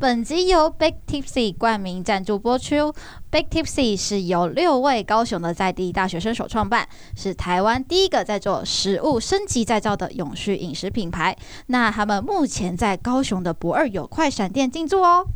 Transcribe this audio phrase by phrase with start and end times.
[0.00, 2.90] 本集由 Big Tipsy 冠名赞助播出。
[3.30, 11.36] Big Tipsy 是由六位高雄的在地大学生所创办，是台湾第一个在做食物升级再造的永续饮食品牌。
[11.66, 15.26] 那他们目前在高雄的不二有快闪店进驻哦。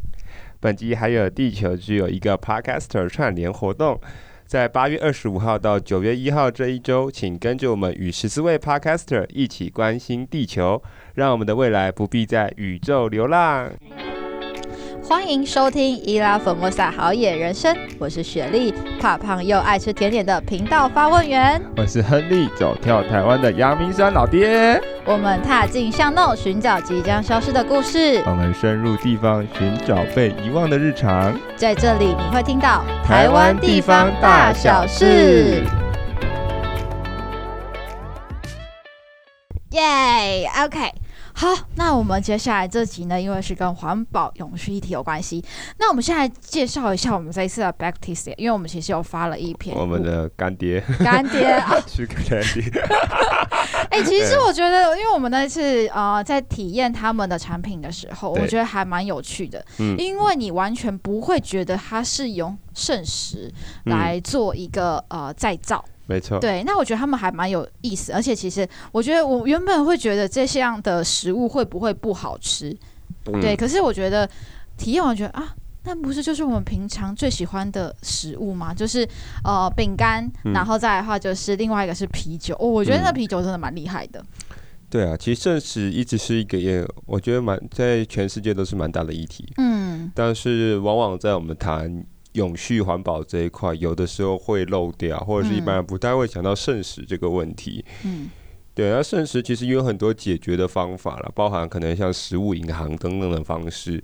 [0.61, 4.01] 本集还有地球只有一个 Podcaster 串联活动，
[4.47, 10.83] 在八月二十五号到九月一号这一周，请跟着我们与十四位 Podcaster 一起关心地球，
[11.17, 13.71] 让我们的未来不必在宇宙流浪。
[15.07, 21.61] 欢迎收听伊拉粉莫萨好野人生，我是雪莉，怕胖又爱吃甜点的频道发问员。
[21.77, 24.81] 我是亨利，走跳台湾的阳明山老爹。
[25.05, 28.23] 我们踏进巷弄，寻找即将消失的故事。
[28.25, 31.39] 我们深入地方，寻找被遗忘的日常。
[31.55, 35.63] 在这里，你会听到台湾地方大小事。
[39.73, 41.04] 耶，OK。
[41.37, 45.45] 好，那我们接下来这集呢，因为是跟环保永续议题有关系，
[45.79, 52.71] 那我们现在介绍一下我们这一次的 Big Tipsy，因为我们其实有发了一篇我们的干爹，干爹啊， 是干爹。
[53.91, 63.53] 哎、欸，其实我觉得，因为我们那一次呃在体验他们的产品的时候，我觉得还蛮有趣的，嗯，因为你完全不会觉得它是用圣石
[63.85, 65.85] 来做一个、嗯、呃再造。
[66.07, 72.77] 没错，对，那我觉得他们还蛮有意思，而且其实我觉得我原本会觉得这样的食物会不会不好吃，
[73.27, 74.29] 嗯、对，可是我觉得
[74.77, 78.75] 体验完觉得啊，那不是就是我们平常最喜欢的食物吗？
[78.75, 79.09] 就是
[79.45, 84.57] 呃饼干，然后再来的话就是另外一个是啤酒，哦，我觉得那啤酒真的蛮厉害的、嗯。
[84.91, 92.05] 对啊，其实圣食一直是一个也我觉得蛮在全世界都是蛮大的议题，嗯，但是往往在我们谈。
[92.35, 97.85] 永续环保这一块，有的时候会漏掉，或者是一般人不太会想到剩食这个问题。
[98.05, 98.31] 嗯，
[98.75, 104.03] 对，那剩食其实有很多解决的方法了，包含可能像食物银行等等的方式。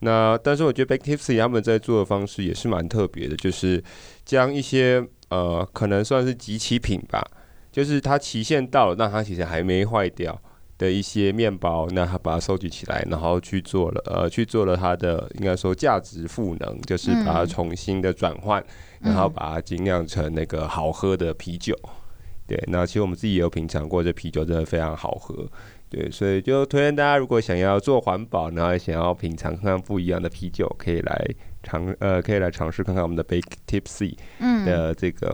[0.00, 3.82] 那但是我觉得 Big Tipsy 他们在做的方式也是蛮特别的，就是
[4.24, 7.24] 将一些呃可能算是集齐品吧，
[7.70, 10.36] 就是它期限到了，但它其实还没坏掉。
[10.82, 18.60] 的一些面包，那他把它收集起来，然后去做了，呃，去做了它的应该说价值赋能，就是把它重新的转换，
[19.02, 21.78] 嗯，然后把它精酿成那个好喝的啤酒。
[22.48, 25.46] 对，那其实我们自己也有品尝过，这啤酒真的非常好喝。
[25.88, 31.26] 对，所以就推荐大家，如果想要做环保，然后想要品尝看看不一样的啤酒，可以来
[31.62, 34.16] 尝，呃，可以来尝试看看我们的 Big Tipsy
[34.66, 35.28] 的这个，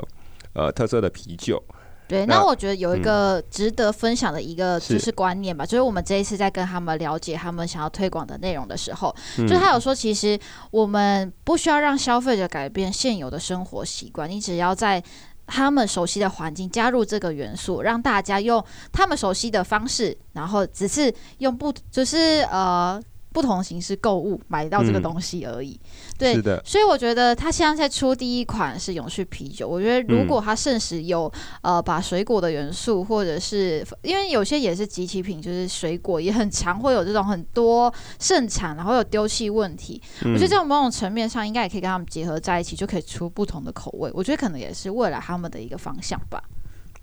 [0.52, 1.62] 嗯，呃特色的啤酒。
[2.08, 10.38] 对，那我觉得有一个值得分享的一个就是观念吧，是就是我们这一次在跟他们了解他们想要推广的内容的时候，嗯、就他有说，其实
[10.70, 15.02] 我们不需要让消费者改变现有的生活习惯，你只要在
[15.46, 23.00] 他们熟悉的环境加入这个元素，让大家用他们熟悉的方式，然后只是用不就是呃。
[23.32, 29.68] 不同形式购物买到这个东西而已，嗯、对，是的，所以我觉得他现在在出第一款是永续啤酒。
[29.68, 31.30] 我觉得如果他甚时有、
[31.62, 40.00] 嗯、呃把水果的元素，或者是因为有些也是集齐品，就是水果也很常会有这种很多盛产，然后有丢弃问题。
[40.24, 44.10] 嗯、我觉得这种某种层面上应该也可以跟他们结合在一起，就可以出不同的口味。
[44.14, 46.42] 我觉得可能也是未来他们的一个方向吧。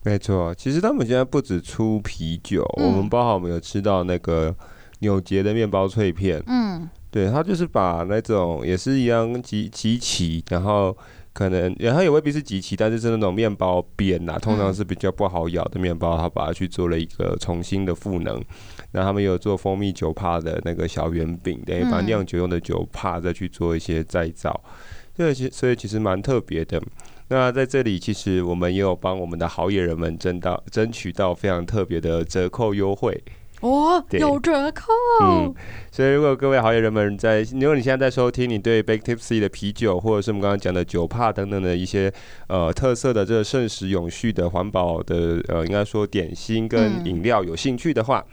[0.04, 4.54] 没错，其实他们现在不止出啤酒，嗯、我们包括我们有吃到那个。
[5.00, 10.96] 纽结的面包脆片，嗯，对，他就是把那种也是一样集集齐，然后
[11.34, 18.42] 可能然后也未必是集齐，但是是那种面包边呐，通常是比较不好咬的面包，他把它去做了一个重新的赋能。
[18.92, 24.60] 那他们有做蜂蜜酒帕的那个小圆饼，等于把酿酒用的酒帕再去做一些再造，
[25.14, 26.82] 这其所以其实蛮特别的。
[27.28, 33.22] 那在这里，其实我们也有帮我们的好野人们争到争取到非常特别的折扣优惠。
[33.62, 34.92] 哦，有折扣。
[35.24, 35.54] 嗯，
[35.92, 42.12] 所以如果各位好野人们在，如果你现在在收听，你对 Big Tipsy 的啤酒，或者是我们刚刚讲的酒帕等等的一些
[42.48, 48.24] 呃特色的这个剩食永续的环保的呃，应该说点心跟饮料有兴趣的话，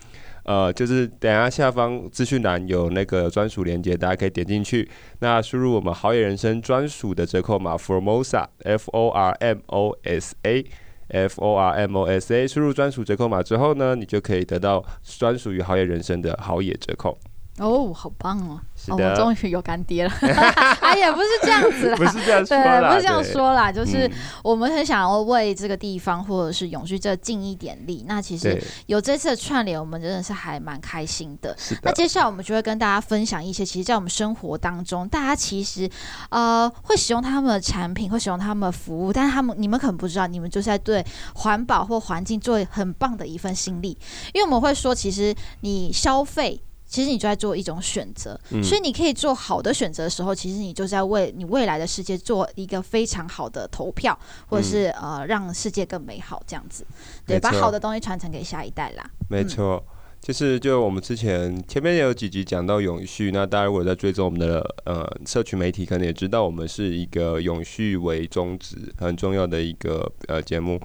[0.44, 4.88] 嗯、呃，就是等下下方资讯栏有那个专属链接，大家可以点进去，
[5.20, 10.64] 那输入我们好野人生专属的折扣码 Formosa F O R M O S A。
[11.12, 17.16] F O R M O S A，输入专属折扣码之后呢，你就可以得到专属于好野人生的好野折扣。
[17.58, 18.58] 哦，好棒哦！
[18.74, 20.10] 是的，我终于有干爹了。
[20.80, 24.10] 哎呀，不是这样子啦， 不是这样说啦，对，不是这样说啦，就是
[24.42, 28.06] 我们很想要为这个地方或者是永续这尽一点力。
[28.08, 31.54] 那其实有这次的串联，我们真的是还蛮开心的。
[31.82, 35.88] 那接下来我们就会跟大家分享一些，其实，在我们生活当中，大家其实
[36.30, 43.96] 呃会使用他们的产品，会使用他们的服务，但是他们你们可能不知道，你们就是在对环保或环境做很棒的一份心力。
[44.32, 46.58] 因为我们会说，其实你消费。
[46.92, 48.38] 其实你就在做一种选择。
[48.50, 54.16] 嗯、所以你可以做好的选择的时候，其实你就是在为你未来的世界做一个非常好的投票，
[54.46, 56.86] 或者是、嗯、呃让世界更美好这样子。
[57.26, 59.10] 对，把好的东西传承给下一代啦。
[59.28, 59.82] 没错。
[59.88, 70.80] 嗯就是，就我们之前前面也有几集讲到永续，那大家如果在追踪我们的呃社群媒体，可能也知道我们是一个永续为宗旨很重要的一个呃节目。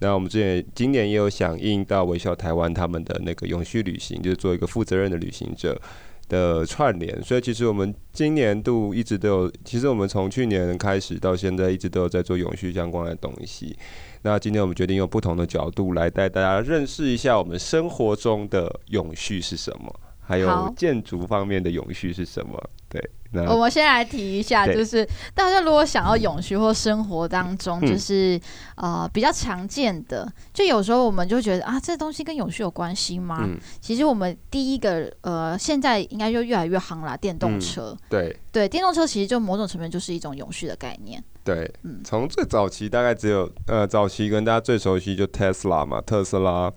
[0.00, 5.80] 那我们之前今年也有响应到微笑台湾他们的那个永续旅行，就是做一个负责任的旅行者
[6.28, 7.22] 的串联。
[7.22, 13.76] 所以其实我们今年度一直都有，其实我们从去年开始到现在一直都有在做永续相关的东西。
[14.22, 19.94] 那今天我们决定用不同的角度来带大家认识一下我们生活中的永续是什么，
[20.30, 22.56] 还有建筑方面的永续是什么。
[22.88, 23.00] 对，
[23.32, 28.36] 那我们先来提一下，就是大家如果想要永续或生活当中，就是、
[28.76, 33.40] 嗯、呃比较常见的，就有时候我们就觉得啊，这东西跟永续有关系吗？
[33.42, 37.90] 嗯、其实我们第一个呃，现在应该就越来越夯啦，电动车。
[37.90, 41.22] 嗯、对对，电动车其实就某种层面就是一种永续的概念。
[41.44, 41.72] 对，
[42.04, 46.70] 从最早期大概只有呃，早期跟大家最熟悉就 Tesla 嘛，特斯拉，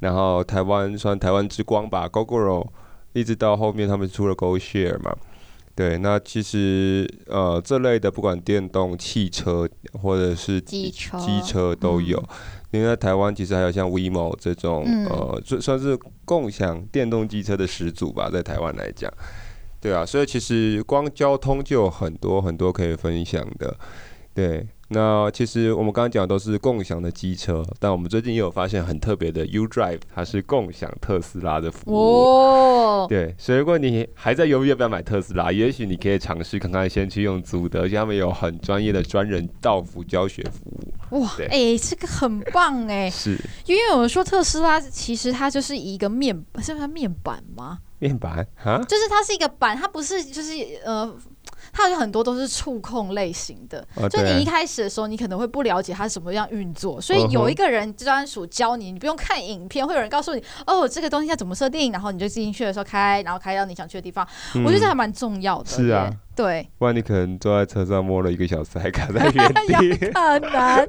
[0.00, 2.66] 然后台湾算台湾之光吧，Gogoro，
[3.12, 5.16] 一直到后面他们出了 GoShare 嘛，
[5.74, 9.68] 对，那其实呃这类的不管电动汽车
[10.00, 11.18] 或者是机车。
[11.18, 12.28] 机车都有，嗯、
[12.72, 19.12] 因为在台湾其实还有像 WeMo 这种、嗯、呃，算算是共享电动机车的始祖吧，在台湾来讲，
[19.80, 23.76] 对啊，所以其实光交通就有很多很多可以分享的。
[24.38, 31.96] 对，那其实我们刚刚讲的都是共享的机车，但我们最近也有发现很特别的 U Drive，它是共享特斯拉的服务。
[31.96, 41.18] 哦，对，所以如果你还在犹豫要不要买特斯拉，也许你可以尝试看看，先去用租的，而且他们有很专业的专人到府教学服务。
[41.20, 43.36] 哇，哎，这个很棒哎， 是
[43.66, 46.32] 因为我们说特斯拉其实它就是一个面，
[46.62, 47.80] 是不是面板吗？
[47.98, 50.52] 面板啊，就是它是一个板，它不是就是
[50.84, 51.12] 呃。
[51.72, 64.26] 它有很多都是触控类型的，啊、就你一开始的时候，你可能会不了解它什么样运作，所以有一个人专属教你，你不用看影片，会有人告诉你，哦，这个东西要怎么设定，然后你就进去的时候开，然后开到你想去的地方。
[64.54, 65.70] 嗯、我觉得这还蛮重要的。
[65.70, 66.10] 是啊。
[66.38, 70.88] 对，不然你可能坐在车上摸了一个小时还卡在原地， 很难。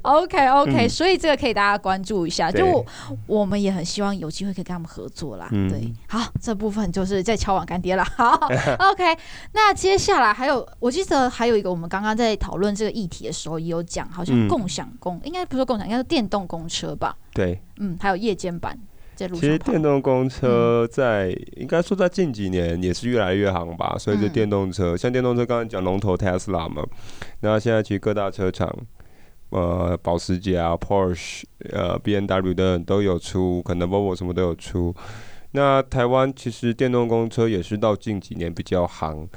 [0.00, 2.50] OK OK，、嗯、所以这个可以大家关注一下。
[2.50, 2.86] 就我，
[3.26, 5.46] 我们也很希望有机会可以跟他们合作啦。
[5.52, 8.02] 嗯、对，好，这部分就是在敲碗干爹了。
[8.16, 8.48] 好
[8.78, 9.04] ，OK。
[9.52, 17.14] 那接下来还有，我记得还有一个，我们刚刚在讨论这个议题的时候也有讲，好像共享公，嗯、应该不是共享，应该是电动公车吧？
[17.34, 18.78] 对，嗯，还有夜间版。
[19.28, 23.96] 其实电动公车在、嗯、应该说在近几年也是越来越行吧。
[23.98, 26.84] 所以这电动车，嗯、像电动车刚刚讲龙头 Tesla 嘛，
[27.40, 28.74] 那现在其实各大车厂，
[29.50, 34.94] 呃，保时捷啊、Porsche、呃、BMW 等等都有出，可能 Volvo 什么都有出。
[35.52, 39.28] 那台湾其实电动公车也是到近几年比较行，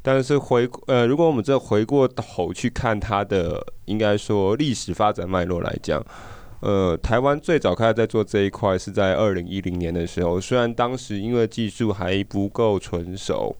[0.00, 6.04] 但是回呃，如果我们再回过头去看它的，应该说历史发展脉络来讲。
[6.60, 13.56] 呃，台湾最早开始在做这一块是在二零一零年的时候，虽然当时因为技术还不够成熟，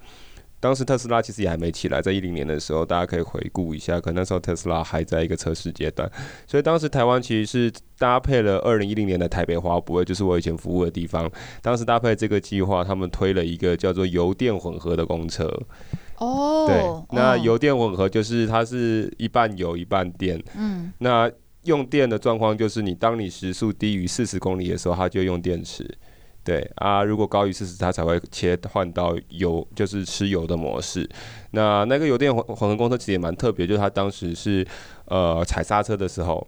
[0.59, 6.11] 当时特斯拉其实也还没起来，在一零年的时候，大家可以回顾一下，可能那时候特斯拉还在一个测试阶段，
[6.45, 11.31] 所以当时台湾其实是搭配了二零一零年的台北华博，就是我以前服务的地方，
[11.62, 15.49] 当时搭配这个计划，他们推了一个叫做油电混合的公车。
[16.17, 21.31] 哦，对，那油电混合就是它是一半油一半电，嗯，那。
[21.68, 25.88] 用电的状况就是，你当你时速低于四十公里的时候，它就用电池。
[26.42, 31.06] 对啊，如果高于四十，它才会切换到油，就是吃油的模式。
[31.50, 34.66] 那那个油电混混合公车其实也蛮特别，就是它当时是
[35.04, 36.46] 呃踩刹车的时候，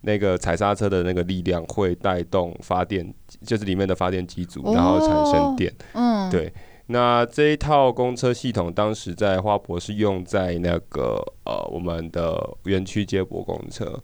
[0.00, 3.12] 那个踩刹车的那个力量会带动发电，
[3.44, 5.70] 就是里面的发电机组，然后产生电。
[5.92, 6.50] 嗯，对。
[6.86, 14.02] 那这一套公车系统当时在花博是用在那个呃我们的园区接驳公车。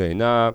[0.00, 0.50] 对，那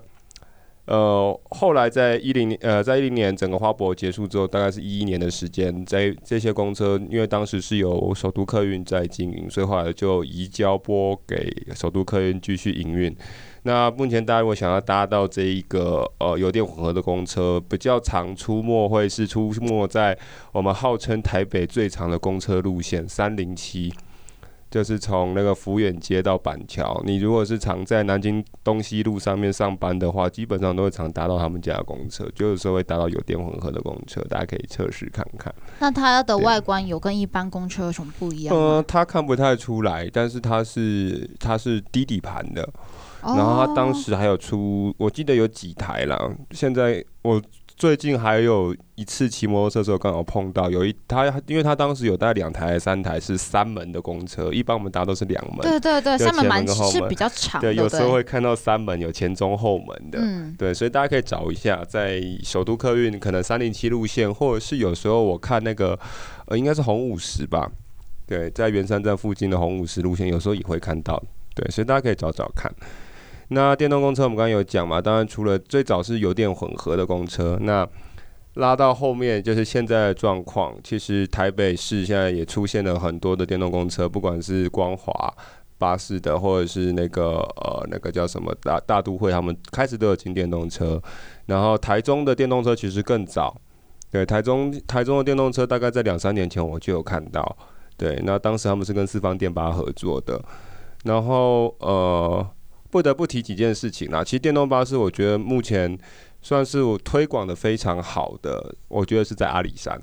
[0.86, 13.16] 呃，后来在一零年，呃，在一零年整个花博结束之后，大概是一一年的时间，在这些公车，因为当时是由首都客运在经营，所以后来就移交拨给首都客运继续营运。
[13.62, 20.18] 那目前大家如果想要搭到这一个呃油电混合的公车，比较常出没会是出没在
[20.50, 23.92] 我们号称台北最长的公车路线三零七。
[24.70, 35.54] 就是从那个福远街到板桥，你如果是常在南京东西路上面上班的话，基本上都会常搭到他们家的公车，就有时候会搭到有电混合的公车，大家可以测试看看。
[35.78, 38.56] 那它的外观有跟一般公车有什么不一样？
[38.56, 42.68] 呃，它看不太出来，但是它是它是低底盘的，
[43.22, 46.18] 然后它当时还有出，我记得有几台啦，
[46.50, 47.40] 现在我
[47.76, 55.58] 最近还有一次骑摩托车的时候，刚好碰到有一他，因为他当时有带两台、三台是三门的公车，一般我们搭都是两门。
[55.60, 57.68] 对对对，三门蛮是比较长的。
[57.68, 60.18] 对，有时候会看到三门有前中后门的。
[60.22, 65.98] 嗯，对，所以大家可以找一下，在首都客运可能三零七路线，或者是有时候我看那个
[66.46, 67.70] 呃，应该是红五十吧。
[68.26, 71.22] 对，在圆山站附近的红五十路线，有时候也会看到。
[71.54, 72.74] 对，所以大家可以找找看。
[73.48, 77.88] 那电动公车我们刚刚有讲嘛，当然除了最早是油电混合的公车，那
[78.54, 80.74] 拉到后面就是现在的状况。
[80.82, 85.32] 其实台北市现在也出现了很多的电动公车，不管是光华
[85.78, 91.00] 巴士的，或者是那个呃那个叫什么大大都会，他们开始都有进电动车。
[91.44, 93.56] 然后台中的电动车其实更早，
[94.10, 97.56] 对，台中台中的电动车大概在两三年前我就有看到，
[97.96, 100.42] 对，那当时他们是跟四方电巴合作的，
[101.04, 102.44] 然后呃。
[102.90, 104.22] 不得不提几件事情啦。
[104.22, 105.98] 其实电动巴士，我觉得目前
[106.40, 108.74] 算是我推广的非常好的。
[108.88, 110.00] 我觉得是在阿里山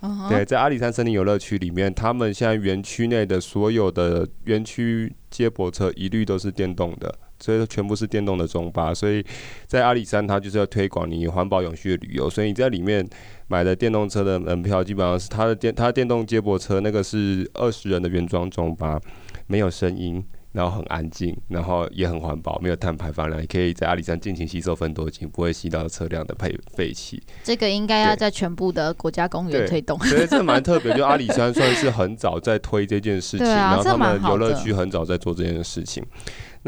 [0.00, 0.28] ，uh huh.
[0.28, 8.92] 对，在阿里山森林游乐区里面，他们现在园区内的所有的园区接驳车一律都是电动的，所以全部是电动的中巴。
[8.92, 9.24] 所以
[9.66, 12.28] 在阿里山，它就是要推广你环保永续的旅游。
[12.28, 13.08] 所以你在里面
[13.46, 19.00] 买的电动车的门票，基本上是它的电，它的电动接驳车那个是二十人的原装中巴，
[19.46, 20.24] 没有声音。
[20.52, 27.22] 然后很安静，然后也很环保，没有碳排放量，也可以在阿里山尽情吸收分多精，不会吸到车辆的废废气。
[27.44, 29.98] 这个应该要在全部的国家公园推动。
[30.00, 36.04] 所以这蛮特别，就阿里山算是很早在推这件事情，啊、然后他们游乐区很早在做这件事情。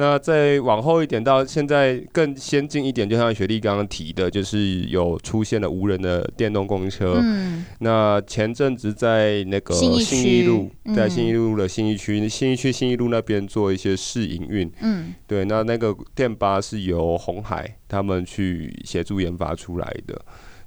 [0.01, 7.21] 那再往后一点，到现在更先进一点，就像雪莉刚刚提的，就是有出现了无人的电动公车。
[7.23, 7.67] 嗯。
[7.81, 9.93] 那前阵子在那个信
[10.25, 14.73] 义路，在信义路的新义区，新义区信义路那边做一些试营运。
[14.81, 15.15] 嗯。
[15.27, 20.19] 对，那那个电巴是由红海他们去协助研发出来的。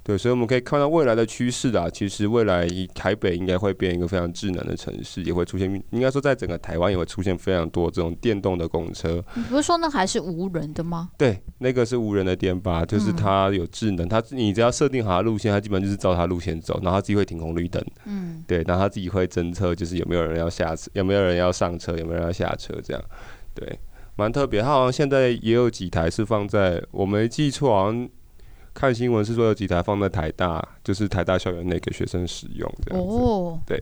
[0.04, 9.24] 对，所以我们可以看到未来的趋势啊，其实未来台北应该会变一个非常智能的城市，也会出现，应该说在整个台湾也会出现非常多这种电动的公车。
[9.32, 11.08] 你不是说那还是无人的吗？
[11.16, 17.82] 对，那个是无人的电巴，就是它有智能，它你只要设定好它路线，它基本上就是照它路线走，然后它自己会停红绿灯。
[18.04, 23.02] 嗯，对，然后它自己会侦测，就是有没有人要下车，有没有人要上车，有没有人要下车，这样，
[23.54, 23.78] 对，
[24.16, 24.60] 蛮特别。
[24.60, 28.06] 它好像现在也有几台是放在，我没记错，好像。
[28.74, 33.14] 看新闻是说有几台放在台大，就是台大校园内给学生使用这样子。
[33.14, 33.80] 哦，对，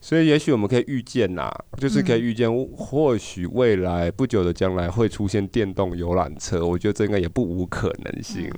[0.00, 8.56] 所以也许我们可以预见呐，就是可以预见，或许未来不久的将来会出现电动游览车，我觉得这应该也不无可能性了。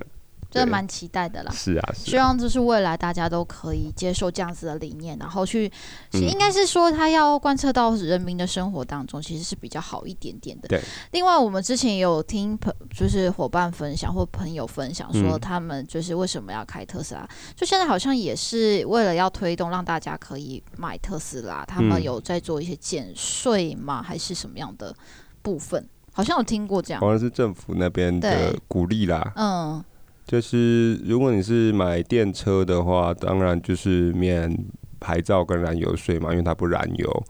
[0.53, 5.71] 真的蛮期待的啦，是啊，希望就是未来大家都可以接受这样子的理念，然后去，
[6.11, 10.67] 应该是说他要贯彻到人民的生活当中，其实是比较好一点点的。
[10.67, 10.79] 对。
[11.11, 24.03] 另外，我们之前也有听朋，就是伙伴分享或朋友分享说，他们就是为什么要开特斯拉，就现在好像也是为了要推动让大家可以买特斯拉，他们有在做一些减税吗？
[24.03, 24.95] 还是什么样的
[25.41, 25.89] 部分？
[26.13, 29.33] 好像有听过这样，好像是政府那边的鼓励啦。
[29.35, 29.83] 嗯。
[30.25, 34.57] 就是如果你是买电车的话，当然就是免
[34.99, 37.23] 牌照跟燃油税嘛，因为它不燃油。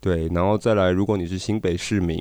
[0.00, 2.20] 对，然后再来，如果你是新北市民，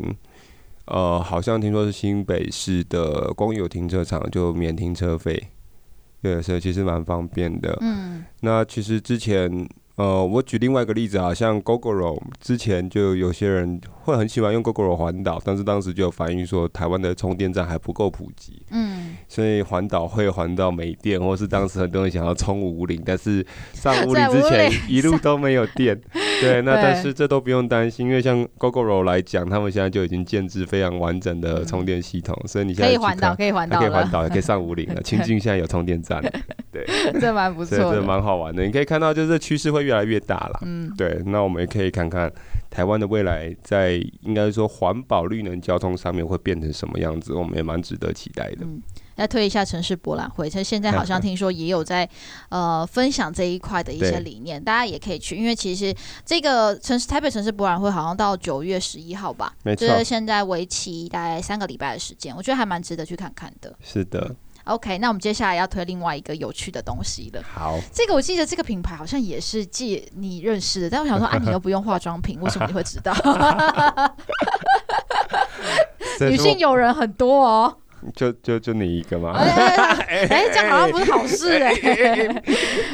[0.85, 5.47] 呃，好像听说是新北市的公有停车场就免停车费，
[6.21, 7.77] 对，所以其实蛮方便的。
[7.81, 9.67] 嗯，那其实之前。
[9.95, 25.99] 呃，我举另外一个例子啊，像 Gogoro 之前就有些人会很喜欢用 Gogoro 环岛，但是当时就有反映说台湾的充电站还不够普及，嗯，所以环岛会环到没电，或是当时很多人想要充武岭，但是上 五岭之前一路都没有电，
[26.41, 35.01] 对，那但是这都不用担心，因为像 Gogoro 来讲，他们现在就已经建制非常完整的充电系统，所以你现在可以环岛，可以环岛，可以环岛，也可以上五岭了。
[35.03, 36.21] 清境现在有充电站，
[36.71, 36.85] 对，
[37.19, 42.31] 这蛮不错，这蛮好玩的，你可以看到就是趋势会越越来越大了，嗯，对，那我们也可以看看
[42.69, 48.59] 台湾的未来，在应该说环保绿能交通上面会变成什么样子，我们也蛮值得期待的。
[48.61, 48.81] 嗯，
[49.17, 52.07] 来推一下城市博览会，它现在好像 听说也有在
[52.47, 55.93] 呃分享这一块的一些理念，大家也可以去，因为其实
[56.25, 63.75] 这个城市台北城市博览会好像到九月十一号吧，没错，就是现在为期大概三个礼拜的时间，我觉得还蛮值得去看看的。
[63.81, 64.33] 是的。
[64.65, 67.41] OK，那我们接下来要推另外一个有趣的东西了。
[67.43, 73.13] 好，这个我记得这个品牌好像也是借你认识的，但我想说，啊， 你又不用化妆品，为什么你会知道？
[76.19, 77.75] 女性友人很多哦，
[78.15, 79.33] 就就就你一个吗？
[79.37, 81.73] 哎，这样好像不是好事哎。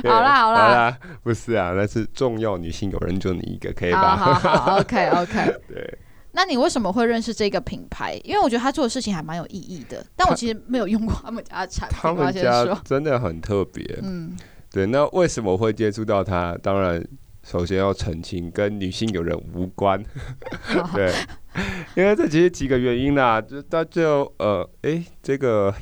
[0.09, 4.15] 好啦好啦，不是啊，那是重要女性友人就你一个，可以吧？
[4.15, 5.55] 好好好，OK OK。
[5.67, 5.97] 对。
[6.31, 8.19] 那你为什么会认识这个品牌？
[8.23, 11.97] 因为我觉得他做的事情还蛮有意义的，但我其实没有用过他们家的产品。
[11.99, 14.37] 他们家真的很特别，嗯，
[14.71, 14.85] 对。
[14.85, 16.57] 那为什么会接触到他？
[16.61, 17.03] 当然，
[17.43, 20.03] 首先要澄清，跟女性友人无关。
[20.93, 21.11] 对，
[21.95, 25.73] 因为这其实几个原因啦，就到就呃，哎、欸，这个。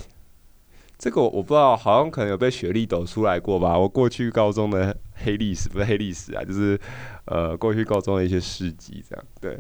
[0.98, 3.78] 这个我我不知道，好像可能有被学历抖出来过吧。
[3.78, 6.80] 我过去高中的黑历史不是黑历史啊，就是
[7.26, 9.26] 呃过去高中的一些事迹这样。
[9.42, 9.60] 对，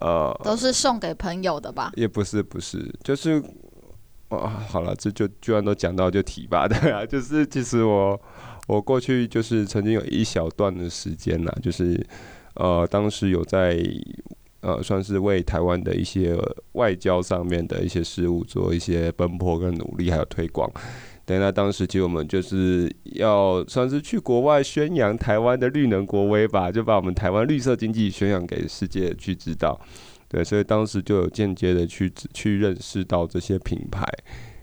[0.00, 1.92] 呃，都是送给朋友的吧？
[1.96, 3.42] 也不是，不是，就是
[4.28, 8.20] 啊，好了，这就居然都讲到就提吧，对啊，就是其实我
[8.66, 12.06] 我过去就是曾经有一小段的时间啦，就是
[12.54, 13.78] 呃当时有在。
[14.60, 16.36] 呃，算是为台湾的一些
[16.72, 20.68] 外交上面的一些事务做一些奔波跟努力，还有推广。
[21.28, 29.78] 对，那当时其实我们就是要算是去国外宣扬台湾的绿能国威吧，就把我们台湾绿色经济宣扬给世界去知道。
[30.26, 34.02] 对，所以当时就有间接的去去认识到这些品牌。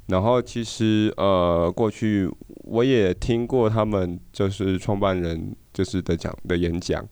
[0.07, 2.27] 然后其实呃，过去
[2.63, 7.07] 我也听过他们就是创办人就是的讲的演讲。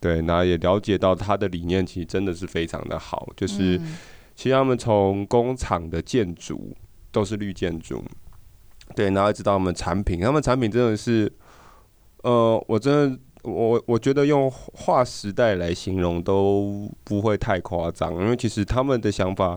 [0.00, 3.78] 对，那也了解到他的理念其实真的是非常的好，就是
[4.34, 6.76] 其实他们从工厂的建筑
[7.12, 8.04] 都是绿建筑，
[8.96, 11.30] 对，然后一直到他们产品，他们产品真的是，
[12.22, 19.56] 呃，我真的我我觉得用划时代来形容都不会太夸张，因为其实他们的想法，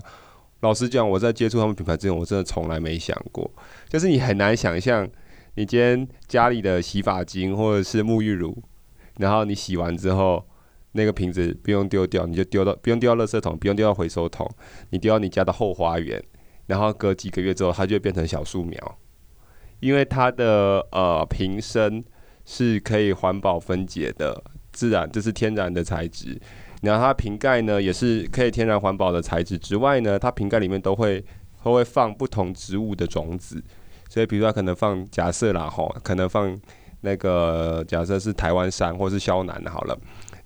[0.60, 3.50] 老实讲，我在接触他们品牌之前，我真的从来没想过，
[3.88, 5.10] 就是你很难想象，
[5.55, 8.62] 你今天家里的洗发精或者是沐浴乳。
[9.17, 10.41] 然后你洗完之后，
[10.93, 14.50] 那个瓶子不用丢掉，你就丢到不用丢到垃圾桶，不用丢到回收桶，
[14.91, 16.24] 你丢到你家的后花园，
[16.67, 18.98] 然后隔几个月之后，它就会变成小树苗，
[19.79, 22.03] 因为它的呃瓶身
[22.45, 26.39] 是可以环保分解的，自然这是天然的材质，
[26.81, 31.24] 然后它瓶盖呢也是可以天然环保的材质之外呢，它瓶盖里面都会
[31.63, 33.63] 都会放不同植物的种子，
[34.09, 36.59] 所以比如说可能放假设啦吼，可能放。
[37.01, 39.98] 那个假设是台湾杉或是肖楠好了，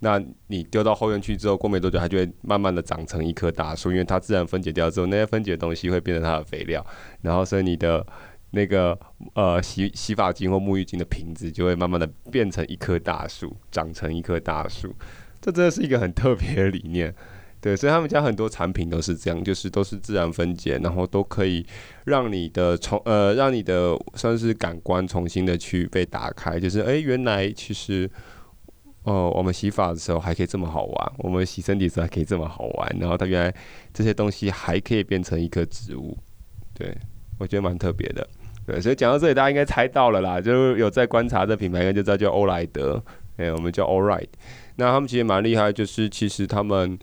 [0.01, 6.85] 那你丢到后院去之后，过没多久它就会慢慢的长成一棵大树，因为它自然分解掉之后，那些分解的东西会变成它的肥料，
[7.23, 8.05] 然后所以你的
[8.53, 8.97] 那个
[9.33, 14.95] 呃洗洗发精或沐浴精的瓶子就会慢慢的变成一棵大树，长成一棵大树，
[15.41, 17.13] 这真的是一个很特别的理念。
[17.59, 21.65] 对，所以他们家很多产品都是这样，就是都是自然分解，然后都可以
[22.05, 28.09] 让你的重呃，让你的算是感官重新的去被打开，就是哎，原来其实
[29.03, 33.53] 哦、我们洗发的时候还可以这么好玩，我们洗身体的时候还可以这么好玩，然后它原来
[33.93, 36.17] 这些东西还可以变成一棵植物，
[36.73, 36.95] 对，
[37.37, 38.25] 我觉得蛮特别的。
[38.65, 43.03] 对，所以讲到这里，大家应该猜到了啦，就是有在观察这品牌，应该就知道叫欧莱德，
[43.37, 44.29] 哎，我们叫 Allright，
[44.75, 46.97] 那他们其实蛮厉害，就是其实他们。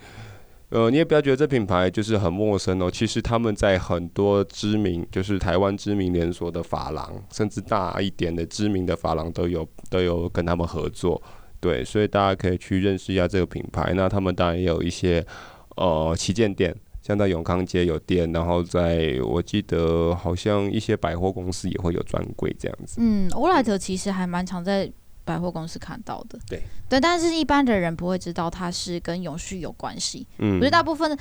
[0.72, 2.88] 呃，你也不要觉得这品牌就是很陌生哦。
[2.88, 11.20] 其实他们在很多知名，就是台湾知名连锁的发廊，甚至大一点的知名的发廊都有都有跟他们合作。
[11.58, 13.92] 对，所以大家可以去认识一下这个品牌。
[13.96, 15.26] 那他们当然也有一些
[15.74, 22.96] 呃旗舰店，像在永康街有店，然后在我记得好像一些百货公司也会有专柜这样子。
[22.98, 24.90] 嗯，欧莱德其实还蛮常在。
[25.22, 30.26] 百货公司看到的，对对，但是一般的人不会知道它是跟永续有关系。
[30.38, 31.16] 嗯，我觉得大部分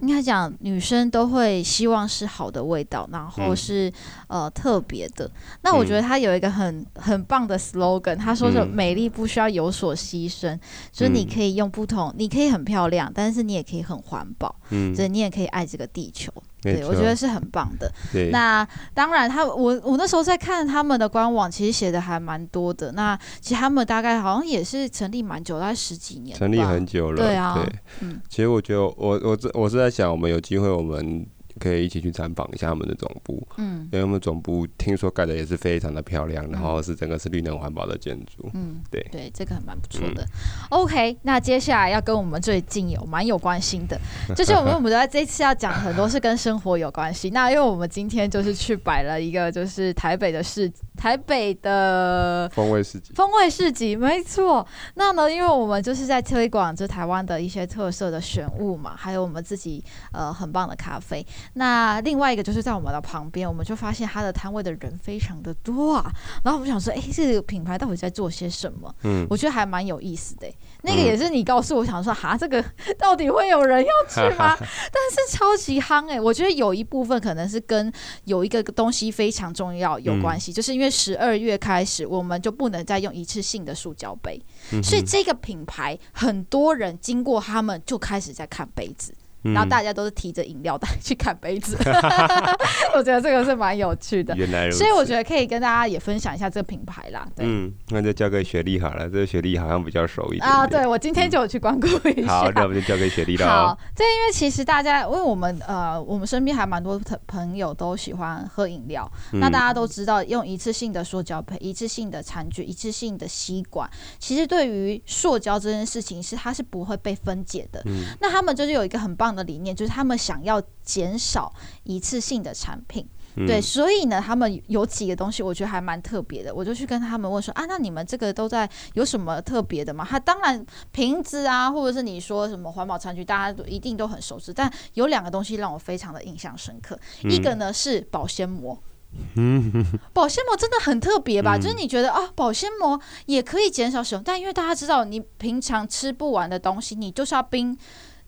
[0.00, 3.88] 应该讲女生都会希望是好的味道，然后是、
[4.28, 5.30] 嗯、呃特别的。
[5.62, 10.58] 那我觉得他有一个很很棒的 slogan，他说是美丽不需要有所牺牲，
[10.92, 16.32] 所以、嗯、你可以用不同，你可以很漂亮，但是你也可以很环保，嗯，所以你也可以爱这个地球。
[16.72, 17.90] 对，我觉得是很棒的。
[18.12, 22.92] 对，那当然他，他我我那时候在看他们的官网，其实写的还蛮多的。
[22.92, 26.36] 那其实他们大概好像也是成立蛮久，大概十几年。
[26.36, 27.16] 成立很久了。
[27.16, 27.54] 对啊。
[27.54, 28.20] 对，嗯。
[28.28, 31.26] 其实我觉得我，我我我是在想，我们有机会，我们。
[31.58, 40.22] 可以一起去参访一下他们的总部，嗯，因为他们总部听说盖的也是非常的漂亮，嗯、然后是整个是绿能环保的建筑，嗯，对对，这个还蛮不错的。
[40.22, 40.28] 嗯、
[40.70, 43.98] OK，那接下来要跟我们最近有蛮有关系的，
[44.34, 47.30] 就是我们我们在这次要讲很多是跟生活有关系。
[47.30, 54.66] 那因为我们今天就是去摆了一个就是台北的市，台北的风味市集，风味市集没错。
[54.94, 61.24] 那呢，因为我们就是在推广这台湾的一些特色的选物嘛，还有我们自己呃很棒的咖啡。
[61.54, 66.10] 那另外一个就是在我们的旁边，我们就发现他的摊位的人非常的多啊。
[66.42, 68.94] 然后我们想说，哎，这个品牌到底在做些什么？
[69.04, 70.46] 嗯，我觉得还蛮有意思的。
[70.82, 72.62] 那个也是你告诉我，想说，哈，这个
[72.98, 74.56] 到底会有人要去吗？
[74.58, 77.92] 但是超级夯哎，我觉得有一部分可能是跟
[78.24, 84.44] 有一个东西非常重要有关系，就是因为十二月开始，我们就不能再用一次性的塑胶杯，
[84.82, 89.14] 所以这个品牌很多人经过他们就开始在看杯子。
[89.52, 91.76] 然后大家都是提着饮料袋去看杯子
[92.94, 94.34] 我觉得这个是蛮有趣的。
[94.36, 94.78] 原来如此。
[94.78, 97.26] 所以我觉得可以跟大家也分享一下这个品牌啦。
[97.36, 97.44] 对。
[97.46, 100.50] 嗯，那就交给雪莉好了，这个雪莉好像比较熟一点，点。
[100.50, 102.40] 啊，对，我今天就有去光顾一下。
[102.40, 103.46] 好，那我们就交给雪莉了。
[103.46, 109.10] 好，这因为其实大家，因为我们呃，我们身边还蛮多朋友都喜欢喝饮料。
[109.32, 117.82] 嗯、那大家都知道，用一次性的塑胶杯、一次性的餐具、一次性的吸管，其实对于塑胶这件事情是它是不会被分解的。
[117.86, 118.04] 嗯。
[118.20, 130.06] 那他们就是有一个很棒的理念，就是他们想要减少一次性的产品，嗯、对，所以呢，他们有几个东西，我觉得还蛮特别的，我就去跟他们问说啊，那你们这个都在有什么特别的吗？
[130.08, 138.78] 他当然瓶子啊，或者是你说什么环保餐具，大家都一定都很熟知，但有两个东西让我非常的印象深刻，嗯、一个呢是保鲜膜，
[139.36, 141.56] 嗯，保鲜膜真的很特别吧？
[141.56, 147.76] 嗯、就是你觉得啊，保鲜膜也可以减少使用，但因为大家知道，你平常吃不完的东西，你就是要冰。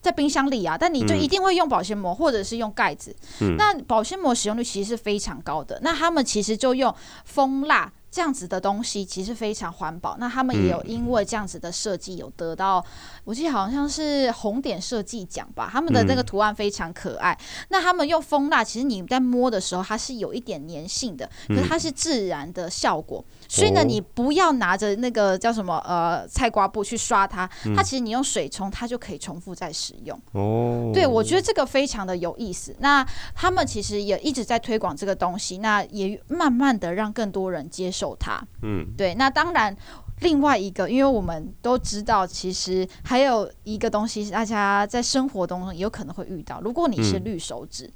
[0.01, 3.15] 在冰箱里啊，但你就一定会用保鲜膜，或者是用盖子。
[3.41, 5.79] 嗯、那保鲜膜使用率其实是非常高的。
[5.81, 6.93] 那他们其实就用
[7.25, 7.91] 蜂蜡。
[8.09, 10.15] 这样子的东西其实非常环保。
[10.17, 15.69] 那他们也有因为这样子的设计有得到，嗯、我记得好像是红点设计奖吧。
[15.71, 17.33] 他们的那个图案非常可爱。
[17.33, 23.23] 嗯、那他们用蜂蜡，其实你在摸的时候，它是有一点粘性的，可是它是自然的效果。
[23.27, 30.19] 嗯、所以呢，你不要拿着那个叫什么呃菜瓜布去刷它，它其实你用水冲，它就可以重复再使用。
[30.33, 32.75] 哦，对，我觉得这个非常的有意思。
[32.79, 38.15] 那他们其实也一直在推广这个东西，那也慢慢的让更多人接受。
[38.19, 39.75] 它，嗯，对，那当然，
[40.21, 46.59] 另外一个，因为我们都知道，其实还有一个东西，大家在生活当中有可能会遇到。
[46.61, 47.89] 如果你是绿手指，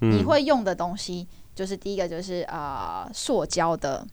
[0.00, 4.06] 嗯、你会用的东西，就是第一个就是啊、呃，塑胶的。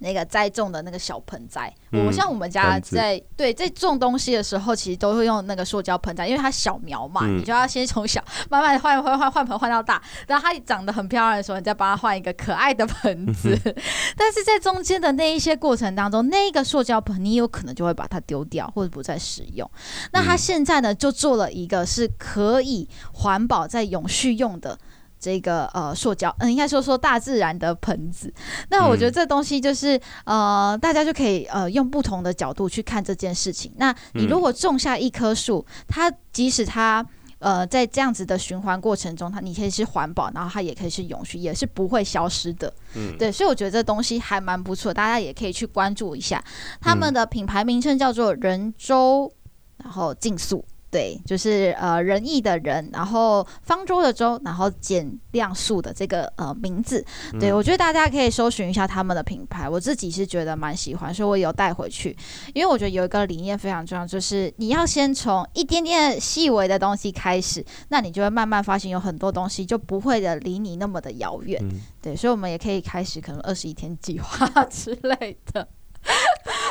[0.00, 13.56] 那个栽种的那个小盆栽，嗯、我像我们家在对在种东西的时候，其实都会用那个塑胶盆栽，因为它小苗嘛，嗯、你就要先从小慢慢换换换换盆换到大，然后它长得很漂亮的时候，你再帮它换一个可爱的盆子。
[13.64, 13.74] 嗯、
[14.16, 19.70] 但是在中间的那一些过程当中，那个塑胶盆你有可能就会把它丢掉或者不再使用。
[20.12, 24.78] 那它现在呢，就做了一个是可以环保再永续用的。
[25.20, 28.32] 这个呃，塑胶，嗯，应该说说大自然的盆子。
[28.70, 33.70] 那我觉得这东西就是、嗯、呃，大家就可以呃，用不同的角度去看这件事情。
[33.76, 37.06] 那你如果种下一棵树，嗯、它即使它
[37.38, 42.72] 呃，在这样子的循环过程中，它你可以是环保，然后它也可以是永续，也是不会消失的。
[42.94, 46.42] 嗯，对，所以我觉得这东西还蛮不错，大家也可以去关注一下。
[46.80, 49.32] 他们的品牌名称叫做人周，
[49.78, 50.64] 然后净塑。
[50.90, 57.04] 对，就是呃仁义的仁，然后方舟的舟，然后减量数的这个呃名字。
[57.38, 62.16] 对，我觉得大家可以搜寻一下他们的品牌，我自己是觉得蛮喜欢，所以我有带回去。
[62.54, 71.60] 因为我觉得有一个理念非常重要，就是你要先从一点点细微的东西开始，那你就会慢慢发现有很多东西就不会的离你那么的遥远。
[71.62, 75.68] 嗯、对，所以我们也可以开始可能二十一天计划 之类的。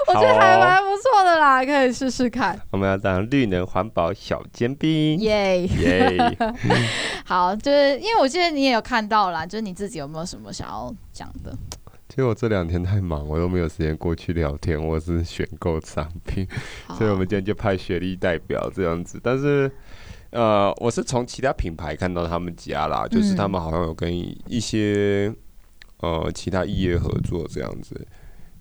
[0.10, 2.60] 我觉得还蛮不错的啦，可以试试看。
[2.72, 6.38] 我们要当绿能环保小尖兵，耶耶！
[7.24, 11.56] 好，就是因为我记得你也有看到啦，就是你自己有没有什么想要讲的？
[12.10, 16.48] 其实我这两天太忙，我都没有时间过去聊天，我是选购商品，
[16.98, 19.20] 所以我们今天就派雪莉代表这样子。
[19.24, 19.72] 但是，
[20.32, 25.32] 呃，我是从其他品牌看到他们家啦，就是他们好像有跟一些、
[26.02, 28.08] 嗯、呃其他异业合作这样子。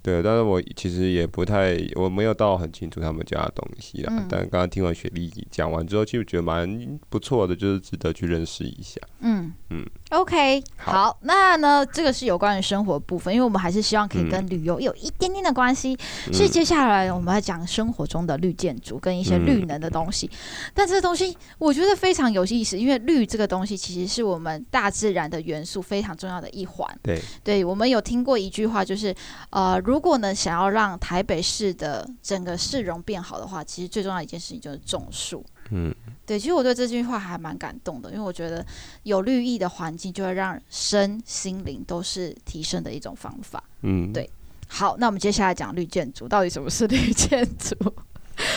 [0.02, 4.12] 对，但是我其实也不太，我没有到很清楚他们家的东西啦。
[4.16, 9.00] 嗯、但刚刚听完雪莉讲完之后，其实觉得蛮不错的，就是值得去认识一下。
[9.20, 15.98] 嗯嗯，OK，好，好，那呢，这个是有关于生活部分，因为我们还是希望可以跟旅游有一点点的关系。
[16.28, 20.26] 嗯、所以接下来我们要讲生活中的绿建筑跟一些绿能的东西。
[20.26, 26.88] 嗯、但这个东西我觉得非常有意思，因为绿这个东西其实是我们大自然的元素非常重要的一环。
[27.02, 29.14] 对，对我们有听过一句话，就是
[29.50, 35.42] 呃，如果呢想要让台北市的整个市容变好的话，其实最重要的一件事情就是种树。
[35.70, 35.94] 嗯，
[36.26, 38.62] 对，其实我对这句话还蛮感动的，因为我觉得
[39.04, 43.64] 有绿意的环境就会让身心灵都是提升的一种方法。
[43.80, 44.28] 嗯，对。
[44.68, 47.74] 好，那我们接下来讲绿建筑，到底什么是绿建筑？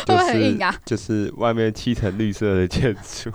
[0.06, 0.76] 会不会很硬啊？
[0.86, 3.30] 就是外面漆成绿色的建筑。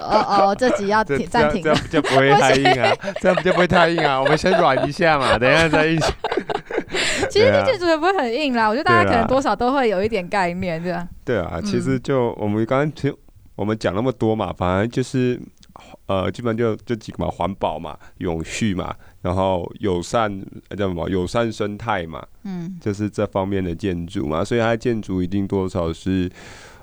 [0.00, 4.18] 哦哦，这集要停暂停，这样就不会太硬啊， 这样就不会太硬啊。
[4.18, 6.12] 我们先软一下嘛，等一下再一起。
[7.30, 11.06] 其实这建筑也不会很硬啦，我觉得大家可能多少都会有一点概念，这样。
[11.24, 13.14] 对啊，其实就我们刚刚听
[13.56, 15.40] 我们讲那么多嘛，反正就是
[16.06, 18.94] 呃，基本上就这几个嘛，环保嘛，永续嘛。
[19.22, 20.28] 然后友善
[20.76, 21.08] 叫什么？
[21.08, 26.28] 友善生态嘛，嗯，就是这方面的建筑嘛，所以它的建筑一定多少是，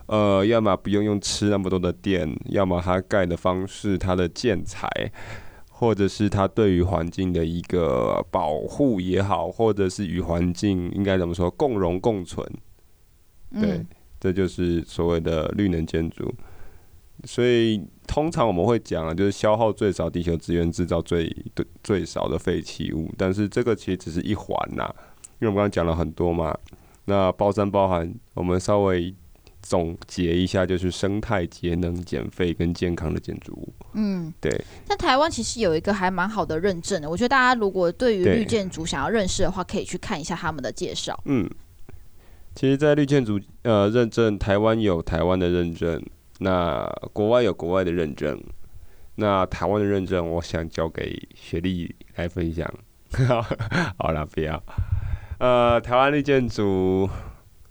[0.05, 4.87] 呃，要么不用用吃那么多的电，要么它盖的方式、它的建材，
[5.79, 12.45] 或者是它对于环境的一个保护也好，或者是与环境应该怎么说共荣共存，
[13.53, 13.87] 对，嗯、
[14.19, 16.29] 这就是所谓的绿能建筑。
[17.23, 21.33] 所以通常我们会讲啊，就是消耗最少地球资源，制造最
[21.81, 23.09] 最少的废弃物。
[23.17, 24.83] 但是这个其实只是一环呐，
[25.39, 26.53] 因为我们刚刚讲了很多嘛。
[27.05, 29.15] 那包山包含，我们稍微
[29.61, 33.73] 总结一下，就是生态、节能、减废跟健康的建筑物。
[33.93, 34.51] 嗯，对。
[34.87, 41.19] 那台湾其实有一个还蛮好的认证的，我觉得大家如果对于绿建筑想要认识的话，可以去看一下他们的介绍。
[41.25, 41.49] 嗯，
[42.55, 46.01] 其实，在绿建筑呃认证，台湾有台湾的认证。
[46.39, 48.41] 那国外有国外的认证，
[49.15, 52.65] 那台湾的认证，我想交给雪莉来分享。
[53.97, 54.63] 好了，不要。
[55.39, 57.09] 呃，台湾绿建筑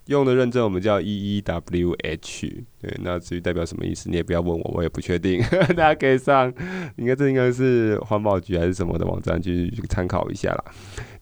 [0.08, 5.40] 用的认证我们叫 EEWH，对，那至于代表什么意思，你也不要问我，我也不确定。
[5.74, 6.52] 大家可以上，
[6.96, 10.64] 应该这应该是环保局还是什么的网站去参考一下啦。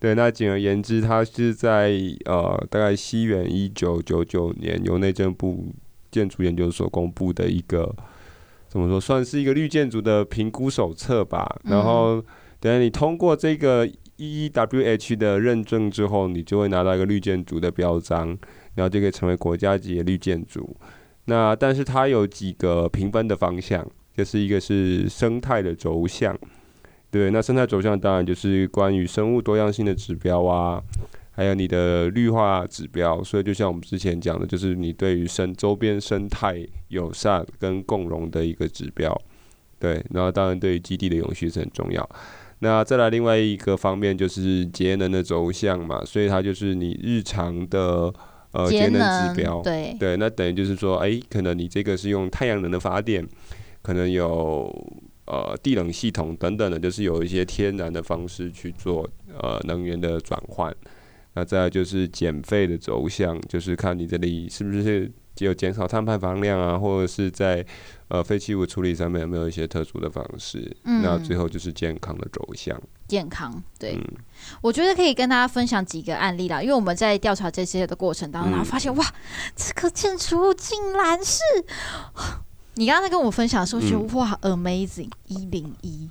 [0.00, 1.92] 对，那简而言之，它是在
[2.24, 5.72] 呃大概西元一九九九年由内政部。
[6.08, 7.94] 建筑研究所公布的一个
[8.68, 11.46] 怎么说，算是一个绿建筑的评估手册吧。
[11.64, 12.24] 然后
[12.58, 18.38] 等你通过这个 EEWH 的认证之后，你就会拿到一个绿建筑的标章，
[18.76, 20.76] 然后就可以成为国家级的绿建筑。
[21.24, 23.84] 那但是它有几个评分的方向，
[24.16, 26.38] 就是一个是生态的轴向，
[27.10, 30.80] 对，那生态轴向当然就是关于生物多样性的指标啊。
[31.38, 39.14] 还有你的绿化指标，所以就像我们之前讲的，就是你对于生周边生态友善跟共荣的一个指标，
[39.78, 42.08] 对，然后当然对于基地的永续是很重要。
[42.60, 48.10] 那再来另外一个方面就是节能的轴向嘛，所以它就是你日常的
[48.56, 49.00] 呃节能
[49.34, 53.26] 指标，对对，那等于就是说，哎，可能你这个是用太阳能的发电，
[53.82, 54.66] 可能有
[55.26, 60.74] 呃地冷系统等等的，就是有一些天然的方式去做呃能源的转换。
[61.34, 67.62] 那再来就是减费的走向，就是看你这里是不是只有减少碳排放量啊，或者是在
[68.08, 70.76] 呃废弃物处理上面有没有一些特殊的方式？
[70.84, 72.80] 嗯，那最后就是健康的走向。
[73.08, 74.04] 健康，对，嗯，
[74.60, 79.14] 我觉得可以跟大家分享几个案例啦，因为我们在调查这些的过程当中，然后发现，嗯，哇，
[79.54, 81.40] 这个建筑物竟然是
[82.74, 86.10] 你刚才跟我分享的时候，觉得，嗯，哇，amazing，一零一，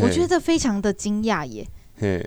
[0.00, 1.66] 我觉得非常的惊讶耶。
[1.96, 2.24] 嘿。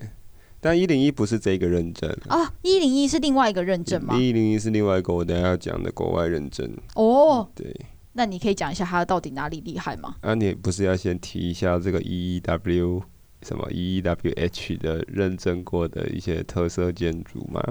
[0.63, 4.15] 但一零一不是这个认证啊，一零一是另外一个认证吗？
[4.15, 7.49] 一零一是另外一个我等下要讲的国外认证哦。
[7.55, 7.75] 对，
[8.13, 10.15] 那你可以讲一下它到底哪里厉害吗？
[10.21, 13.01] 啊，你不是要先提一下这个 E E W
[13.41, 17.61] 什么 E E W H 的认证过的一些特色建筑吗？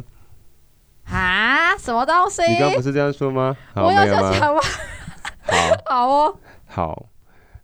[1.05, 2.43] 啊，什么东西？
[2.51, 3.57] 你刚不是这样说吗？
[3.75, 4.33] 好我要讲吗？
[4.39, 4.55] 好，
[5.87, 7.07] 好哦，好，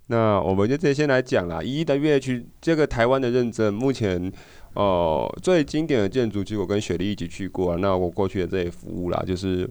[0.09, 1.63] 那我们就直接先来讲啦。
[1.63, 4.33] E E W H 这个台湾的认证目前。
[4.75, 7.79] 哦，最经典的建筑，其实我跟雪莉一起去过啊。
[7.81, 9.67] 那我过去的这些服务啦，就是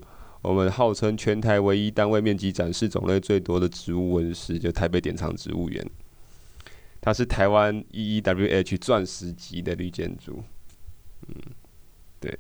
[0.46, 5.84] 我们号称全台唯一单位面积展示种类最多的植物温室，就台北典藏植物园。
[7.02, 10.44] 它是台湾 EEWH 钻石级的绿建筑。
[11.28, 11.36] 嗯，
[12.20, 12.32] 对。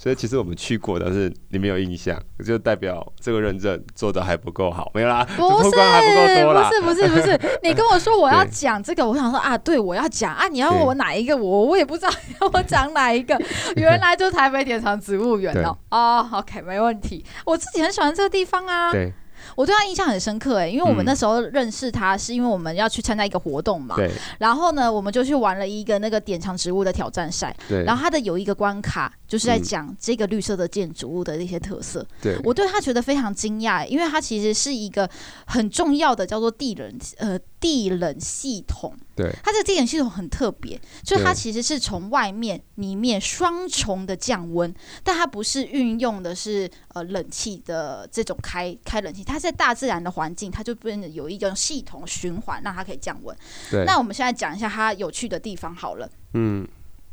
[0.00, 13.36] 所以其实我们去过，但是你没有印象，就代表这个认证做的还不够好，没有啦，不是，不是，不是，不是， 你跟我说我要讲这个，我想说啊，对，我要讲啊，你要问我哪一个，我我也不知道要我讲哪一个，
[13.74, 18.92] 原来就台北典藏植物园哦，哦，OK，没问题，我自己很喜欢这个地方啊。
[18.92, 19.12] 对。
[19.56, 23.96] 我对他印象很深刻哎、欸，因为我们那时候认识他，是因为我们要去参加一个活动嘛。
[23.96, 24.10] 对。
[24.38, 27.54] 然后呢，我们就去玩了一个那个典藏植物的挑战赛。
[27.68, 27.84] 对。
[27.84, 32.06] 然后他的有一个关卡，就是在讲这个绿色的建筑物的一些特色。
[32.22, 32.38] 对。
[32.44, 35.08] 我对他觉得非常惊讶，因为他其实是一个
[35.46, 38.96] 很重要的叫做地人呃地冷系统。
[39.16, 39.32] 对。
[39.42, 53.36] 它这个地冷系统很特别，就它其实是从外面里面双重的降温，但它不是运用的是呃冷气的这种开开冷气，它在大自然的环境，它就变得有一种系统循环，让它可以降温。
[53.70, 53.84] 对。
[53.84, 56.08] 那我们现在讲一下它有趣的地方好了。
[56.34, 56.66] 嗯。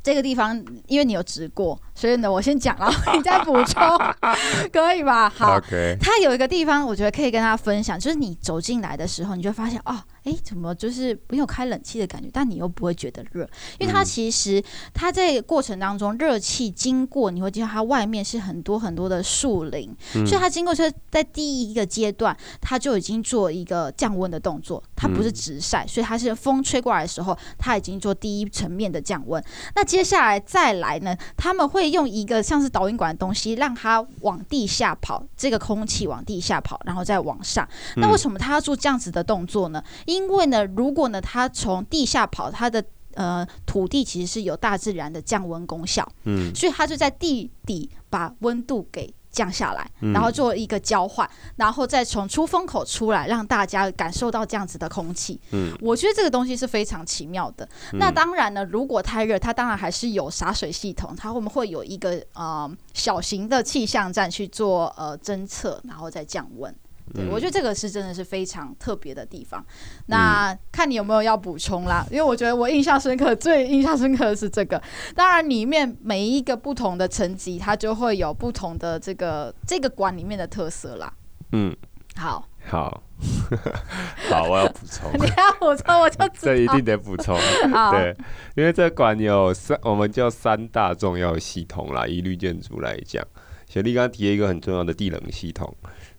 [0.03, 3.81] 这个地方，因为你有植过，所以呢，我先讲，然后你再补充，
[4.71, 5.27] 可以吧？
[5.27, 5.59] 好.
[5.99, 9.99] 它有一个地方，我觉得可以跟大家分享，就是你走进来的时候，你就发现哦。
[10.25, 12.27] 哎，怎么就是没有开冷气的感觉？
[12.33, 13.47] 但你又不会觉得热，
[13.79, 14.61] 因为它其实
[14.93, 29.43] 它在过程当中热气经过，你会见到它外面是很多很多的树林，嗯、所以它经过是在第一个阶段，它就已经做一个降温的动作，它不是直晒，所以它是风吹过来的时候，它已经做第一层面的降温。
[29.75, 37.67] 那接下来再来呢，他们会用一个像是导引管的东西，让它往地下跑，这个空气往地下跑，然后再往上。
[37.97, 39.83] 那为什么它要做这样子的动作呢？
[40.05, 55.37] 因为呢，如果呢，它从地下跑，它的呃土地其实是有大自然的降温功效，嗯，所以它就在地底把温度给降下来，然后做一个交换，然后再从出风口出来，让大家感受到这样子的空气。
[55.51, 57.67] 嗯，我觉得这个东西是非常奇妙的。
[57.93, 66.73] 那当然呢，如果太热，它当然还是有洒水系统，它会不会有一个呃小型的气象站去做呃侦测，然后再降温。
[67.13, 69.63] 对，我觉得这个是真的是非常特别的地方。
[70.07, 74.81] 那看你有没有要补充啦，因为我觉得我印象深刻，最印象深刻的是这个。
[75.15, 81.13] 当然，里面每一个不同的层级，它就会有不同的这个这个馆里面的特色啦。
[81.51, 81.75] 嗯，
[82.17, 83.03] 好，好，
[84.29, 85.11] 好，我要补充。
[85.21, 87.37] 你要补充，我就这一定得补充。
[87.91, 88.17] 对，
[88.55, 92.07] 因为这馆有三，我们叫三大重要系统啦。
[92.07, 93.23] 以绿建筑来讲，
[93.69, 95.73] 雪莉刚刚提了一个很重要的地冷系统。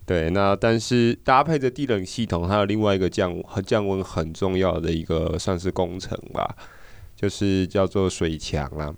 [0.07, 6.57] 对，那但是搭配着地冷系统，还有另外一个降和降温很重要的一个算是工程吧，
[7.17, 8.95] 就是叫做水墙啦。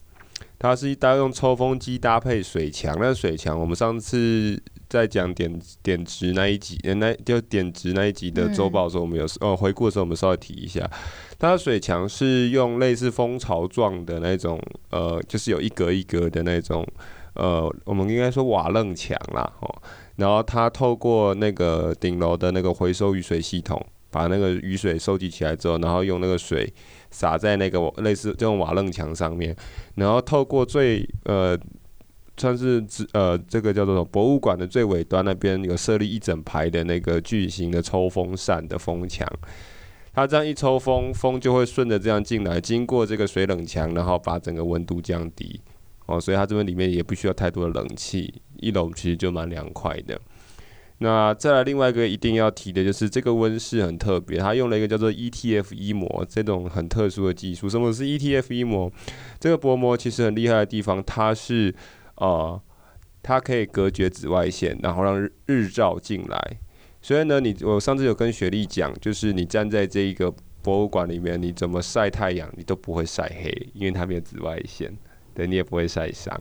[0.59, 10.91] 它是搭用抽风机搭配水墙，那水墙我们上次在讲点点值那一集，那就点值那一集的周报的时候，我们有呃回顾的时候，我们稍微提一下，
[11.39, 16.87] 它的水墙是用类似蜂巢状的那种，呃，就是有一格一格的那种，
[17.35, 19.75] 呃，我们应该说瓦楞墙啦，哦。
[20.19, 26.73] 然后它透过那个顶楼的那个回收雨水系统，把那个雨水收集起来之后，然后用那个水
[27.11, 29.55] 洒在那个类似这种瓦楞墙上面，
[29.95, 31.57] 然后透过最呃
[32.37, 39.25] 算是呃这个叫做博物馆的最尾端那边有设立一整排的那个巨型的抽风扇的风墙，
[40.13, 45.61] 它这样一抽风，风就会顺着这样进来，经过这个水冷墙，然后把整个温度降低。
[46.09, 50.19] 哦，所以它这边里面也不需要太多的冷气，一楼其实就蛮凉快的。
[51.01, 57.69] 那再来另外一个一定要提的就是这个温室很特别，它用了一个叫做 ETF 一膜这种很特殊的技术。
[57.69, 58.91] 什么是 ETF 一膜？
[59.39, 61.73] 这个薄膜其实很厉害的地方，它是
[62.17, 62.61] 呃，
[63.23, 66.59] 它可以隔绝紫外线，然后让日照进来。
[67.01, 74.93] 所以呢，你我上次有跟雪莉讲，就是你站在这一个博物馆里面，你怎么晒太阳，你都不会晒黑，因为它没有紫外线。
[75.39, 76.37] 对，你也不会晒伤。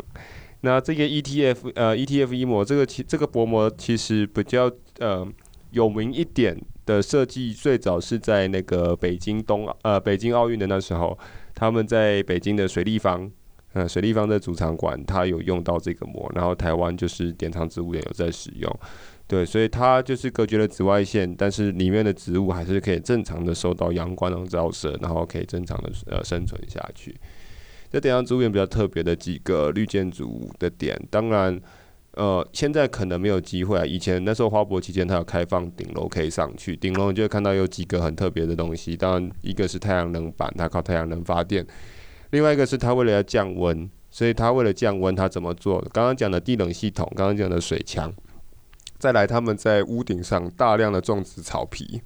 [0.61, 5.23] 那这个 ETF 呃 ETF 一膜，这个其这个薄膜其实比较呃
[5.69, 11.15] 有名一点的设计，最早是在那个北京冬呃北京奥运的那时候，
[11.53, 13.31] 他们在北京的水立方
[13.73, 18.79] 呃水立方的主场馆，它有用到这个膜，然后台湾就是典藏植物园有在使用。
[19.27, 27.15] 对，所以它就是隔绝了紫外线，但是里面的植物还是可以正常的受到阳光的照射，然后可以正常的呃生存下去。
[27.91, 31.59] 这典藏植物园比较特别的几个绿建筑的点，当然，
[32.11, 33.85] 呃，现在可能没有机会啊。
[33.85, 38.97] 以前那时候花博期间，它有开放顶楼可以上去，顶楼你就会看到有几个很特别的东西。
[38.97, 41.63] 当然，一个是太阳能板，它靠太阳能发电；
[42.31, 45.79] 另外一个是它为了要降温，所以它为了降温，它怎么做？
[45.93, 48.13] 刚刚讲的地冷系统，刚刚讲的水墙，
[48.99, 52.01] 再来他们在屋顶上大量的种植草皮，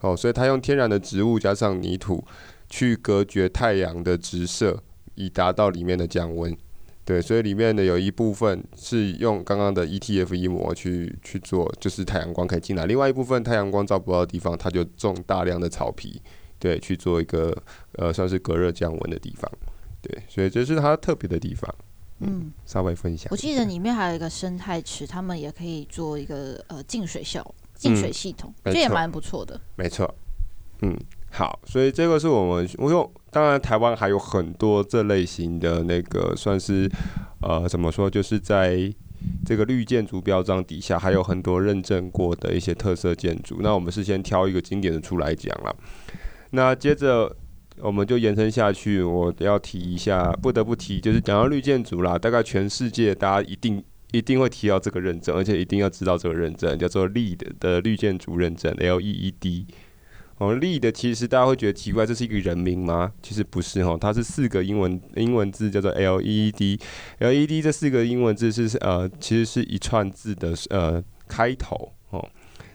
[0.00, 2.24] 哦，所以它用天然的植物加上泥土
[2.68, 4.82] 去隔绝太阳的直射。
[5.14, 6.56] 以达到里面的降温，
[7.04, 16.20] 对，所以里面的有一部分是用刚刚的 ETF 一模去去做，就是太阳光可以进来；另外一部分太阳光照不到的地方，它就种大量的草皮，
[16.58, 17.56] 对，去做一个
[17.92, 19.50] 呃算是隔热降温的地方，
[20.00, 21.74] 对，所以这是它特别的地方。
[22.20, 23.26] 嗯，稍微分享。
[23.30, 29.60] 我记得里面还有一个生态池，他们也可以做一个呃净水效净水系统，这、嗯、也蛮不错的。
[29.76, 30.14] 没错，
[30.80, 30.96] 嗯。
[31.36, 36.88] 好，所以这个是我们，我用当然台湾还有很多这类型的那个算是，
[37.42, 38.88] 呃，怎么说，就是在
[39.44, 43.58] 这个绿建筑标章底下还有很多认证过的一些特色建筑。
[43.62, 45.74] 那我们是先挑一个经典的出来讲了，
[46.50, 47.34] 那接着
[47.80, 59.66] 我们就延伸下去，我要提一下，不得不提，就是讲到绿建筑啦，大概全世界大家一定一定会提到这个认证，而且一定要知道这个认证叫做 LEED 的绿建筑认证，L E E D。
[60.38, 63.12] 哦，LE 的其实大家会觉得奇怪，这是一个人名吗？
[63.22, 66.80] 其实不是哦，它是四个英文英文字叫做 LED。
[67.20, 72.28] LED 这四个英文字是呃，其实是一串字的呃开头哦，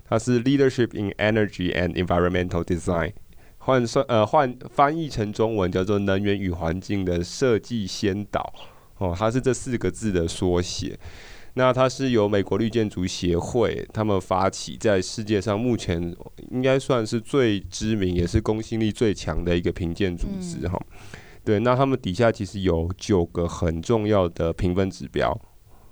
[0.08, 3.12] 它是 Leadership in Energy and Environmental Design，
[3.58, 8.54] 换算呃换翻译成中文叫做能源与环境的设计先导
[9.00, 10.98] 哦，它是这四个字的缩写。
[11.56, 16.16] 那它是由美国绿建筑协会他们发起，在世界上目前
[16.52, 20.80] 应该算是最知名，也是公信力最强的一个评鉴组织哈。
[21.44, 25.32] 对，那他们底下其实有九个很重要的评分指标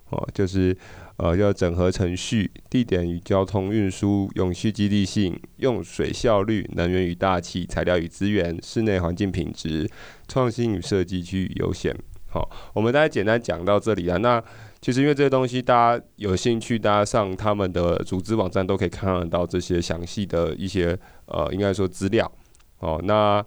[0.10, 0.78] 哦，就是
[1.18, 9.90] 呃要整合程序、地点与交通运输、永续基地性、用水效率、能源与大气、材料与资源、室内环境品质、
[10.28, 11.94] 创新与设计具优先。
[12.30, 14.42] 好，我们大家简单讲到这里啊，那。
[14.88, 22.32] 其实因为这些东西，大家有兴趣，大家上他们的组织网站都可以看得到这些详细的一些呃，应该说资料
[22.80, 22.98] 哦。
[23.04, 23.46] 那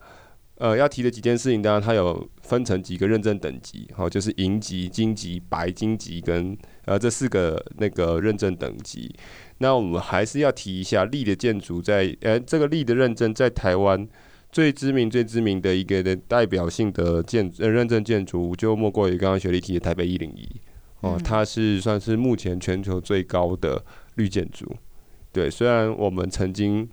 [0.56, 9.10] 呃要提的几件事情，当然它有分成几个认证等级，好、哦，就是银级、金级、白金级跟呃这四个那个认证等级。
[9.60, 14.06] 那我们还是要提一下，LEED 的建筑在呃这个 LEED 的认证在台湾
[14.52, 20.46] 最知名、最知名的一个的代表性的建呃认证建筑，就莫过于刚刚雪莉提的台北一零一。
[21.00, 23.82] 哦，它是算是目前全球最高的
[24.16, 24.76] 绿建筑，
[25.32, 25.50] 对。
[25.50, 26.86] 虽然我们曾经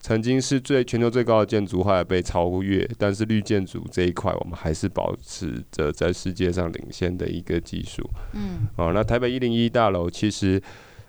[0.00, 8.02] 曾经是最全球最高的建筑，后来被超越，但是绿建筑这一块，我们还是保持着在世界上领先的一个技术。
[8.32, 8.66] 嗯。
[8.76, 10.60] 哦，那台北一零一大楼其实，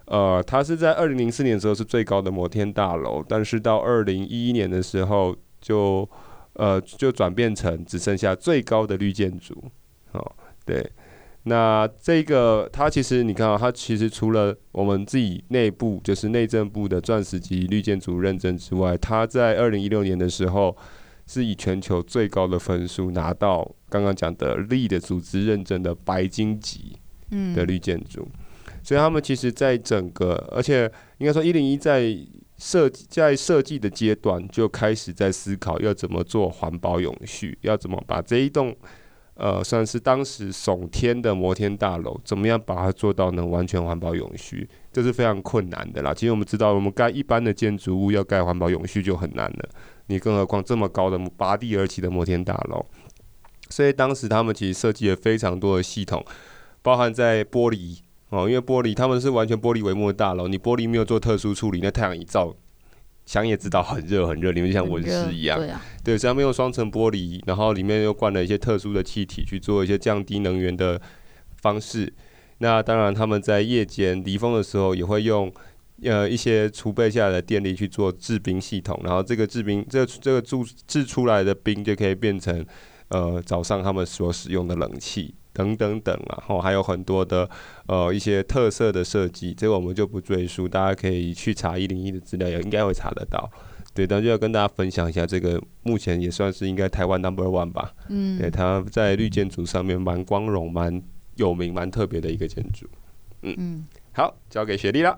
[0.05, 6.07] 呃，它是在二零零四年的时候是最高的摩天大楼，但是到二零一一年的时候就
[6.53, 9.63] 呃就转变成只剩下最高的绿建筑。
[10.11, 10.31] 哦，
[10.63, 10.87] 对。
[11.47, 20.75] 那这个它其实你看啊，它其实除了我们自己内部就是内政部的钻石级绿建筑认证之外，它在二零一六年的时候
[21.27, 26.97] 是以全球最高的分数拿到刚刚讲的 LEED 的组织认证的白金级
[27.53, 28.27] 的绿建筑，
[28.81, 32.17] 所以他们其实在整个，而且应该说一零一在
[32.57, 38.75] 设计在设计的阶段就开始在思考要怎么做环保永续，要怎么把这一栋。
[39.35, 46.13] 呃，算是当时耸天的摩天大楼，怎么样把它做到能完全环保永续，这是非常困难的啦。
[46.13, 49.69] 其实我们知道，我们盖一般的建筑物要盖环保永续就很难了，
[50.07, 52.85] 你更何况这么高的拔地而起的摩天大楼。
[53.69, 56.23] 所以当时他们其实设计了非常多的系统，
[56.81, 62.55] 包含在玻璃哦，因为玻璃他们是完全玻璃帷幕的大楼，你玻璃没有做特殊处理，那太阳一照。
[63.25, 65.57] 想也知道很热很热，里面就像温室一样。
[65.57, 71.01] 对啊，对，上面用双层玻璃，然后里面又灌了一些特殊的气体去做一些降低能源的
[71.61, 72.13] 方式。
[72.59, 75.51] 那当然，他们在夜间离峰的时候也会用
[76.03, 80.55] 呃一些储备下来的电力去做制冰系统，然后这个制冰这个这个制
[80.87, 82.65] 制出来的冰就可以变成
[83.09, 85.35] 呃早上他们所使用的冷气。
[85.55, 87.49] 等等等啊，然后还有很多的
[87.87, 93.49] 呃一些特色的设计，这个我们就不赘述，大家可以去查一零一的资料，也应该会查得到。
[93.93, 97.93] 对，但就要跟大家分享一下，这个目前也算是应该台湾 number one 吧。
[98.09, 101.01] 嗯，对，它在绿建筑上面蛮光荣、蛮
[101.35, 102.85] 有名、蛮特别的一个建筑。
[103.41, 105.17] 嗯嗯，好，交给雪莉了。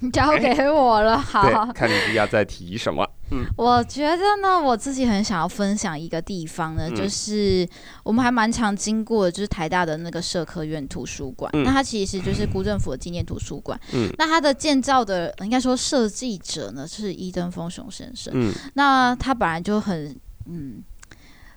[0.12, 3.08] 交给我了，好，看你要再提什么。
[3.30, 7.66] 嗯，我觉得呢，我自己很想要分享一个地方呢，嗯、就是
[8.04, 11.50] 我们还蛮常经过的，就是台大的那个社科院图书馆。
[11.54, 13.80] 嗯、那它其实就是辜振甫的纪念图书馆。
[13.94, 18.32] 嗯，那它的建造的应该说设计者呢，是伊登丰雄先生。
[18.36, 20.84] 嗯，那他本来就很嗯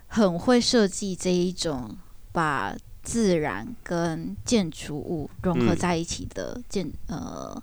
[0.08, 1.94] 很会设计这一种
[2.32, 7.62] 把自然跟建筑物融合在一起的建、嗯、呃。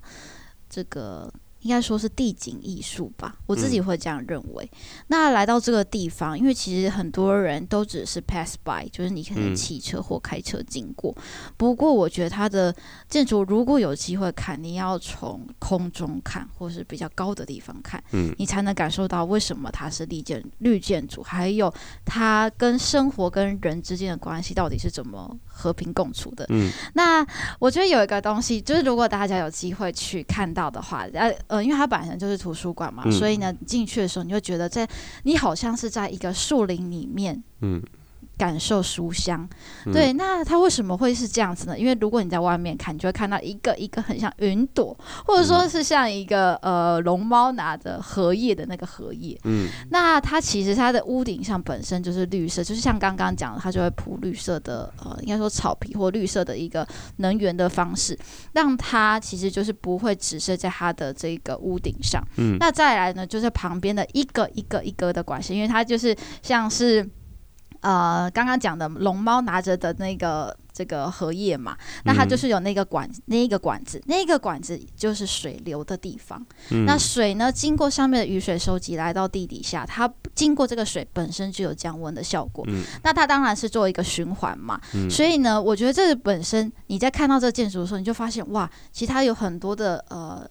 [0.78, 1.34] 这个。
[1.62, 4.64] 应该说是地景艺术吧，我自己会这样认为。
[4.64, 11.12] 嗯、那来到这个地方，因为其实很多人都只是 pass by，就是你可能骑车或开车经过。
[11.18, 11.24] 嗯、
[11.58, 12.74] 不过我觉得它的
[13.10, 21.74] 建筑如果有机会看，你要从空中看，或是比较高的地方看，嗯、你才能感受到为什么它是绿建绿建筑，还有
[22.06, 26.45] 它跟生活跟人之间的关系到底是怎么和平共处的。
[26.49, 27.26] 嗯、那
[27.60, 31.05] 我觉得有一个东西，就是如果大家有机会去看到的话，
[31.47, 31.68] 呃。
[31.68, 34.88] 因为它本身就是图书馆嘛，嗯、所以呢，进去的时候你会觉得在
[35.24, 37.82] 你好像是在一个树林里面，嗯，
[38.38, 39.48] 感受书香。
[39.86, 41.78] 嗯、对，那它为什么会是这样子呢？
[41.78, 49.38] 因为如果你在外面看，你就会看到一个一个很像云朵，或者说是像一个、嗯、呃龙猫拿着荷叶的那个荷叶。
[49.44, 58.18] 嗯，那它其实它的屋顶上本身就是绿色，就是像刚刚讲的，它就会铺绿色的呃，应该说草皮或绿色的一个能源的方式，
[58.54, 62.24] 让它其实就是不会只是在它的这个屋顶上。
[62.38, 67.08] 嗯，那再来呢，就是旁边的一个一个一个的管线，因为它就是像是
[67.82, 71.76] 呃刚刚讲的龙猫拿着的那个这个荷叶嘛，
[72.06, 76.46] 那它就是有那个管那个管子，那个管子就是水流的地方。
[76.72, 82.64] 嗯，那水呢，经过上面的雨水收集来到地底下，它经过这个水本身就有降温的效果。
[82.68, 84.80] 嗯，那它当然是做一个循环嘛。
[84.94, 90.48] 嗯，所以呢，我觉得这个本身你在看到这个建筑的时候，你就发现哇，其实它有很多的呃。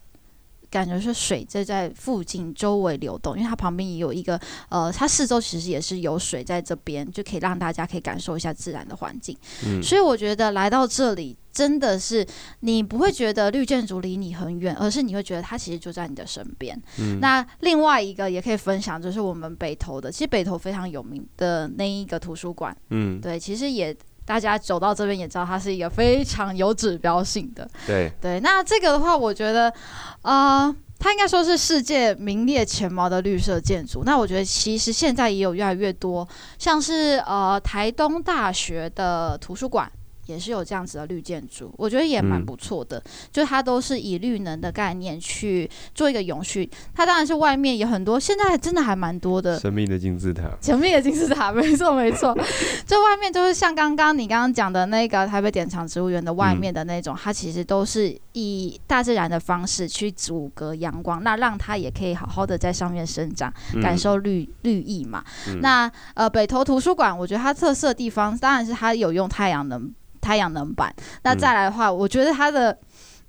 [0.69, 4.39] 感觉是水在在附近周围流动，因为它旁边也有一个
[4.69, 9.37] 呃，它四周其实也是有水在这边，就可以让大家可以感受一下自然的环境。
[9.65, 12.25] 嗯，所以我觉得来到这里真的是
[12.59, 16.79] 你不会觉得绿建筑离你很远，而是你会觉得它其实就在你的身边。
[16.99, 22.75] 嗯，那另外一个也可以分享，就是我们北投的，其实北投非常有名的那一个图书馆。
[22.89, 23.95] 嗯，对，其实也。
[24.27, 27.65] 大家走到这边也知道，它是一个非常有指标性的。
[27.85, 29.73] 对对，那这个的话，我觉得，
[30.21, 34.03] 呃，它应该说是世界名列前茅的绿色建筑。
[34.03, 36.27] 那我觉得，其实现在也有越来越多，
[36.59, 39.89] 像是呃台东大学的图书馆。
[40.27, 42.99] 也是有这样子的绿建筑，我觉得也蛮不错的。
[42.99, 46.69] 嗯、就它都是以绿能的概念去做一个永续。
[46.93, 49.59] 它当然是外面有很多，现在还真的还蛮多的。
[49.59, 50.51] 神秘的金字塔。
[50.61, 52.37] 神秘的金字塔，没错没错。
[52.85, 65.23] 这外面就是像刚刚你刚刚讲的那个台北典藏植物园的外面的那种，嗯、它其实都是以大自然的方式去阻隔阳光，那让它也可以好好的在上面生长，嗯、感受绿绿意嘛。
[65.47, 69.93] 嗯、那呃北投图书馆，我觉得它特色的地方当然是它有用太阳能。
[70.27, 72.77] 太阳能板，那再来的话，嗯、我觉得它的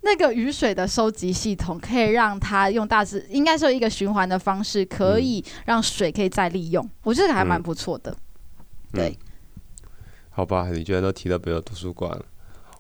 [0.01, 8.11] 那个雨水的收集系统，可以让它用大致应该说一个循环的方式，可以让水可以再利用，我觉得还蛮不错的。
[8.11, 9.89] 嗯、对、嗯，
[10.31, 12.21] 好吧，你居然都提到北投图书馆，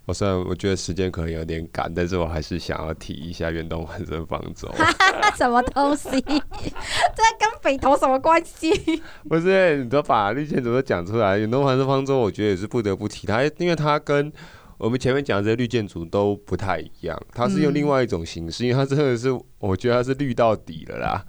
[0.04, 4.68] 我虽然我觉得时间可能有点赶，但是我还是想要提一下远东环生方舟。
[5.38, 6.10] 什么东西？
[6.10, 7.37] 这 跟
[7.68, 8.72] 北投什么关系？
[9.28, 11.36] 不是，你都把绿建筑都讲出来。
[11.36, 14.32] 远东环生方舟，我觉得也是不得不提它，因为它跟
[14.78, 17.20] 我们前面讲的这些绿建筑都不太一样。
[17.34, 21.22] 它是用另外一种形式，嗯、因为它真的是，我觉得它是绿到底了啦。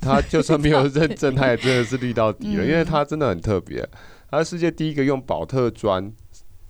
[0.00, 3.84] 它就算没有认证，它也真的是绿到底了， 嗯、因为它真的很特别。
[4.30, 6.12] 它是世界第一个用宝特砖。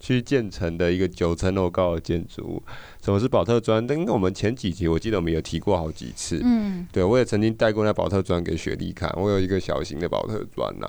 [0.02, 2.62] 去建成的一个九层楼高的建筑物。
[3.00, 3.80] 什么是宝特砖？
[3.88, 6.40] 因为我们前几集我记得我们有提过好几次。
[6.42, 9.08] 嗯，对，我也曾经带过那宝特砖给雪莉看。
[9.16, 10.88] 我有一个小型的宝特砖呐。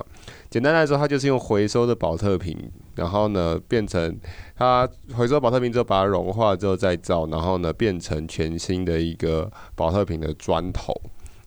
[0.50, 2.58] 简单来说，它就是用回收的宝特瓶，
[2.96, 4.18] 然后呢变成
[4.56, 10.92] 它回收宝特瓶之后把它融化之后再造，然后呢变成全新的一个宝特瓶的砖头。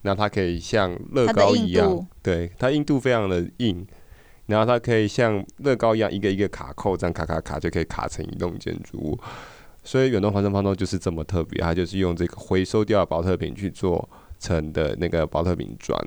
[0.02, 3.86] 那它可以像乐高一样，对，它硬度非常的硬。
[4.48, 9.20] 然后它可以像乐高一样，一个一个卡扣，这样卡卡卡就可以卡成一栋建筑物。
[9.84, 14.08] 所以远东环生方舟就是这么特别，它就是用这个回收掉的宝特瓶去做
[14.40, 16.02] 成的那个宝特瓶砖。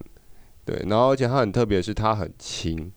[0.65, 2.91] 对，然后而且它很特别是它很轻，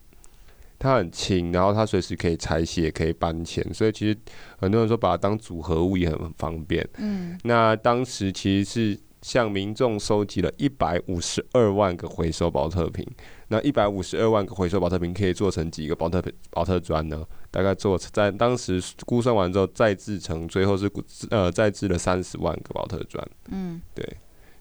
[0.78, 3.62] 它很轻，然后它随时可以拆卸，可以搬迁。
[3.74, 4.18] 所以其实
[4.58, 6.88] 很多人说把它当组合物也很方便。
[6.96, 8.98] 嗯，那当时其实是。
[9.24, 13.02] 向民众收集了一百五十二万个回收保特瓶，
[13.48, 17.24] 那一百五十二万个回收保特瓶可以做成几个保特瓶宝特砖呢？
[17.50, 20.90] 大概做在当时估算完之后再制成，最后是
[21.30, 23.26] 呃再制了三十万个保特砖。
[23.48, 24.06] 嗯，对，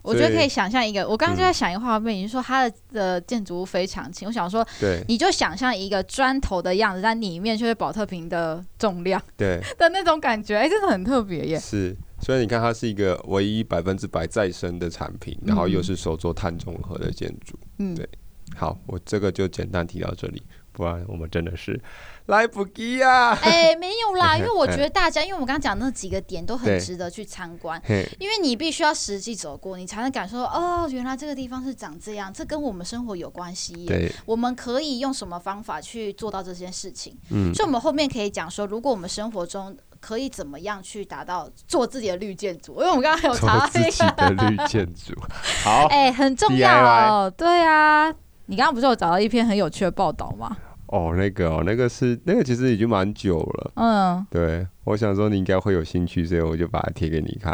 [0.01, 11.59] 我觉得可以想象一个，我刚刚就在想一个画面，你说它的的建筑物非常轻，我想说，对，你就想象一个砖头的样子，但里面却是保特瓶的重量，对的那种感觉，哎，真的很特别耶。
[11.59, 11.93] 是。
[12.24, 17.59] 所以你看，它是一个唯一百分之百再生的产品，然后又是手做碳中和的建筑。
[17.80, 18.07] 嗯，对。
[18.55, 21.80] 好，我这个就简单提到这里，不然我们真的是
[22.28, 23.38] 来不及啊。
[23.41, 27.82] 哎，没有啦， 因为我觉得大家，因为我们刚刚讲那几个点都很值得去参观，
[28.19, 33.86] 因为你必须要实际走过，你才能感受到哦，原来这个地方是长这样，这跟我们生活有关系。
[33.86, 37.17] 对，我们可以用什么方法去做到这件事情？
[37.32, 39.76] 嗯，所以我们后面可以讲说，如果我们生活中。
[40.03, 42.74] 可以怎么样去达到做自己的绿建筑？
[42.74, 45.13] 因为我们刚刚有查 到自己的绿建筑，
[45.63, 47.32] 好，哎、欸，很重要哦。
[47.38, 48.13] 对啊，
[48.47, 50.57] 你刚刚不是有找到一篇很有趣的报道吗？
[50.88, 53.71] 哦，那个哦，那个是那个，其实已经蛮久了。
[53.75, 57.53] 嗯，对，我想说你应该会有兴趣，所以我就把它贴给你看。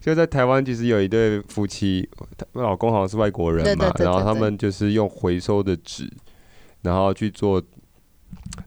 [0.00, 2.08] 就在台湾，其实有一对夫妻，
[2.52, 6.08] 老公好像是外国人嘛，然后他们就是用回收的纸，
[6.82, 7.60] 然后去做。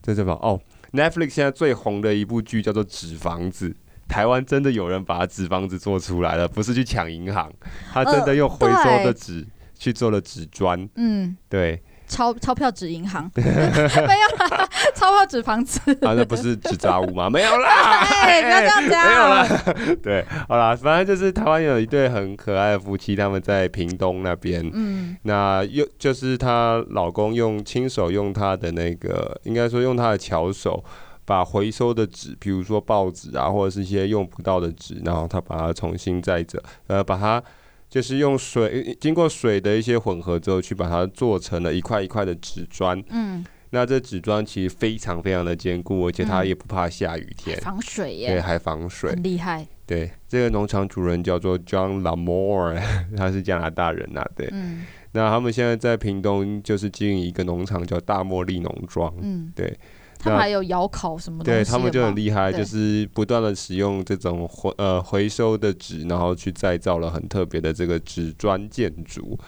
[0.02, 0.34] 这是什么？
[0.34, 0.60] 哦
[0.92, 3.70] ，Netflix 现在最红的一部剧叫做《纸房子》。
[4.08, 7.52] 台湾真的有人把纸房子做出来了，不是去抢银行，
[7.94, 9.46] 他真的用回收的纸
[9.78, 10.90] 去做了纸砖。
[10.96, 11.82] 嗯，对。
[12.10, 17.30] 钞钞票纸银行 没有啦，钞票纸房子啊，那不是纸杂物吗？
[17.32, 19.96] 没有啦，哎，不要这样讲，没有啦。
[20.04, 30.84] 对，好啦，反正就是台湾有一对很可爱的夫妻，他们在屏东那边，嗯，那又就是她老公用亲手用他的那个，应该说用他的巧手，
[31.26, 37.42] 把回收的纸，比如说报纸啊，或者是一些用不到的纸，然后他把它重新再折，呃，把它。
[37.90, 43.02] 就是用水经过水的一些混合之后，去把它做成了一块一块的纸砖。
[43.10, 48.30] 嗯，那这纸砖其实非常非常的坚固，而且它也不怕下雨天，防水耶。
[48.30, 49.66] 对，还防水，很厉害。
[49.88, 52.80] 对，这个农场主人叫做 John Lamore，
[53.18, 54.32] 他是加拿大人呐、啊。
[54.36, 59.12] 对，嗯、那他们现在在屏东就是经营一个农场，叫大茉莉农庄。
[59.22, 59.76] 嗯，对。
[60.22, 69.40] 他们还有窑烤什么的，对他们就很厉害，就是不断的使用这种回呃回收的纸，然后去再造了很特别的这个纸砖建筑。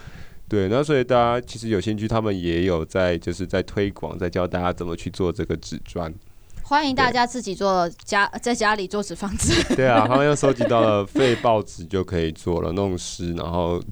[0.47, 6.13] 对，那所以大家其实有兴趣，他们也有在就是在推广，在教大家怎么去做这个纸砖。
[6.63, 9.53] 欢迎大家自己做家在家里做纸房子。
[9.75, 13.83] 对啊，他们又收集到了废报纸就可以做了，弄湿然后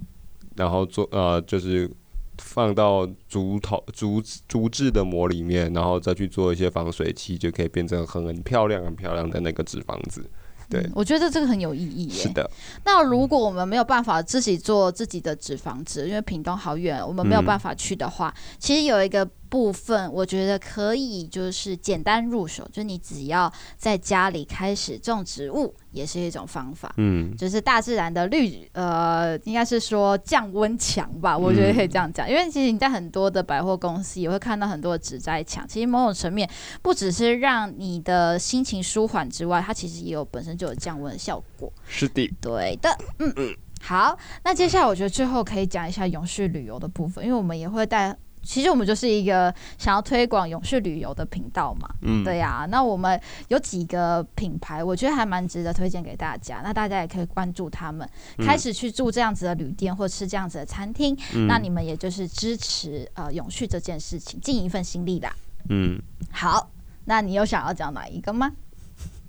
[0.56, 1.92] 然后做呃就是。
[2.40, 10.24] 放到竹头竹竹制的膜里面，然后再去做一些防水漆，就可以变成很很漂亮、很漂亮的那个纸房子。
[10.70, 12.10] 对、嗯，我觉得这个很有意义。
[12.10, 12.50] 是的。
[12.86, 19.30] 那如果我们没有办法自己做自己的纸房子，因为屏东好远，我们没有办法去的话，嗯、其实有一个。
[19.50, 26.94] 部分我觉得可以，就是简单入手，就你只要在家里开始种植物，也是一种方法。
[26.98, 32.28] 嗯，就是大自然的绿，呃，应该是说降温墙吧，我觉得可以这样讲。
[32.28, 36.48] 嗯、因为其实你在很多的百货公司也会看到很多的植栽墙，其实某种层面
[36.84, 41.74] 不只是让你的心情舒缓之外，它其实也有本身就有降温的效果。
[41.88, 43.58] 是的，对的，嗯嗯。
[43.82, 48.16] 好，那接下来我觉得最后可以讲一下永续旅游的部分，因为我们也会带。
[48.42, 52.66] 其实我们就是一个想要推广永续旅游的频道嘛，嗯，对呀、啊。
[52.66, 53.20] 那我们
[53.50, 56.62] 有几个品牌，我觉得还蛮值得推荐给大家。
[56.64, 61.16] 那大家也可以关注他们，嗯、开始去住这样子的旅店或吃这样子的餐厅。
[61.36, 65.32] 嗯、那你们也就是支持呃永续这件事情，尽一份心力啦。
[65.70, 66.72] 嗯，好，
[67.06, 68.52] 那你有想要讲哪一个吗？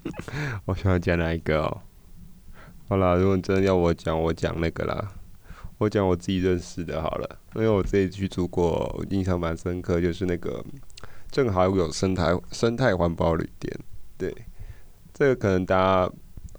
[0.65, 1.81] 我想要讲哪一个哦？
[2.89, 5.13] 好啦，如果真的要我讲，我讲那个啦。
[5.81, 10.63] 我讲我自己认识的好了，因为我自己去住过，印象蛮深刻，就是那个
[11.31, 13.75] 正好有生态生态环保旅店，
[14.19, 14.31] 对，
[15.15, 15.75] 这个可能大
[16.07, 16.13] 家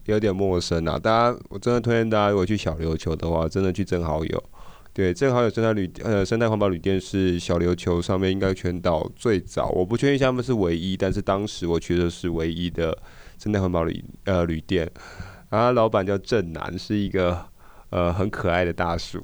[0.06, 0.98] 有点陌生啊。
[0.98, 4.44] 大家我真的推荐大家，如果去小琉球的话，真的去正好有，
[4.92, 12.98] 对，正好有生态旅呃生态环保旅店是小琉球上面应该全岛最早，我不确定他们是唯一，但是当时我觉得是唯一的
[13.38, 14.90] 生态环保旅呃旅店，
[15.52, 17.51] 然后老板叫郑南，是一个。
[17.92, 19.22] 呃，很可爱的大叔，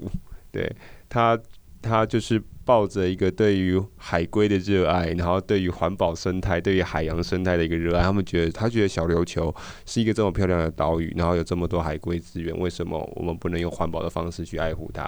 [0.51, 0.69] 对
[1.07, 1.39] 他，
[1.81, 8.03] 他就是抱着一个对于海龟的热爱，然后对于环保生态、对于海洋生态的一个热爱。
[8.03, 9.55] 他们觉得，他觉得小琉球
[9.85, 15.03] 是一个这么漂亮的岛屿，然后有这么多海龟资源，为什么我们不能用环保的方式去爱护它？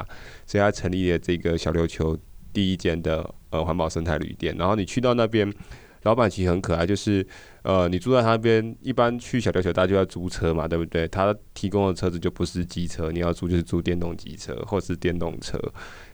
[0.46, 2.18] 所以他成立了这个小琉球
[2.54, 4.56] 第一间的呃环保生态旅店。
[4.58, 5.54] 然后你去到那边。
[6.04, 7.28] 老板其实很可爱，就是，
[7.70, 11.08] 呃，你住在他那边，一般去小琉球大家就要租车嘛，对不对？
[11.08, 15.60] 他提供的车子就不是机车，你要租就是租电动机车或是电动车，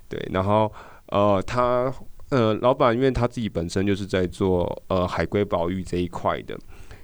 [0.10, 0.22] 对。
[0.34, 0.70] 然后，
[1.06, 1.90] 呃，他，
[2.30, 6.60] 呃，老板因为他自己本身就是在做呃海龟保育这一块的，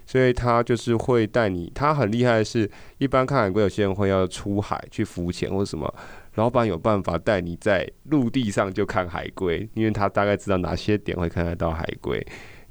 [0.06, 1.72] 所以他就是会带你。
[1.74, 5.96] 他很厉害的是，一般看海龟，有些人会要出海去浮潜或者什么，
[6.36, 12.22] 老板有办法带你在陆地上就看海龟，因为他大概知道哪些点会看得到海龟。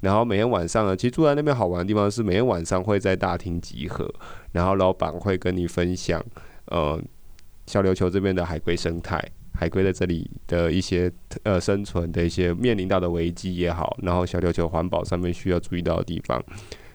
[0.00, 4.12] 然后每天晚上呢，其实住在那边好玩的地方是每天晚上会在大厅集合，
[4.52, 6.24] 然后老板会跟你分享，
[6.66, 7.00] 呃，
[7.66, 9.22] 小琉球这边的海龟生态，
[9.54, 11.10] 海龟在这里的一些
[11.42, 16.42] 呃生存的一些面临到的危机也好，然后小琉球环保上面需要注意到的地方，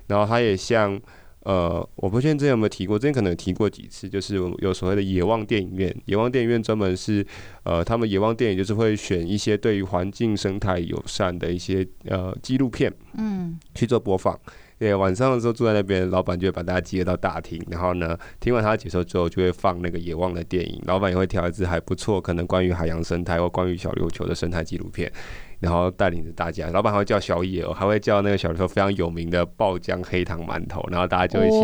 [0.07, 0.99] 然后他也像。
[1.45, 5.95] 呃，我不确定之前有没有提过，之前可能有提过几次，就是有所谓的野望电影院。
[6.05, 7.25] 野望电影院专门是，
[7.63, 14.37] 呃，他们野望电影就是会选一些对于环境生态友善的一些呃纪录片，嗯，去做播放。
[14.77, 20.81] 对，晚上的时候住在那边，老板就会把大家集合到大厅，然后呢，听完他解说之后，就会放那个野望的电影。
[20.85, 25.09] 老板也会挑一支还不错，可能关于海洋生态或关于小琉球的生态纪录片。
[25.59, 31.59] 然后带领着大家，老板还会叫宵夜哦，还会叫那个小时候非常有名的爆浆黑糖馒头，然后大家就一起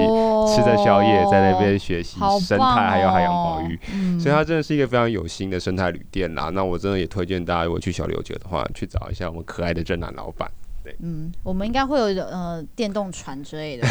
[0.48, 6.50] 吃着宵夜，在那边学习生态还有海洋保育，哦、所以它真的是一个非常有心的生态旅店啦。
[6.50, 10.50] 那我真的也推荐大家，如果去小琉球的话，去找一下我们可爱的正南老板。
[10.92, 13.88] 对，嗯，我们应该会有呃电动船之类的，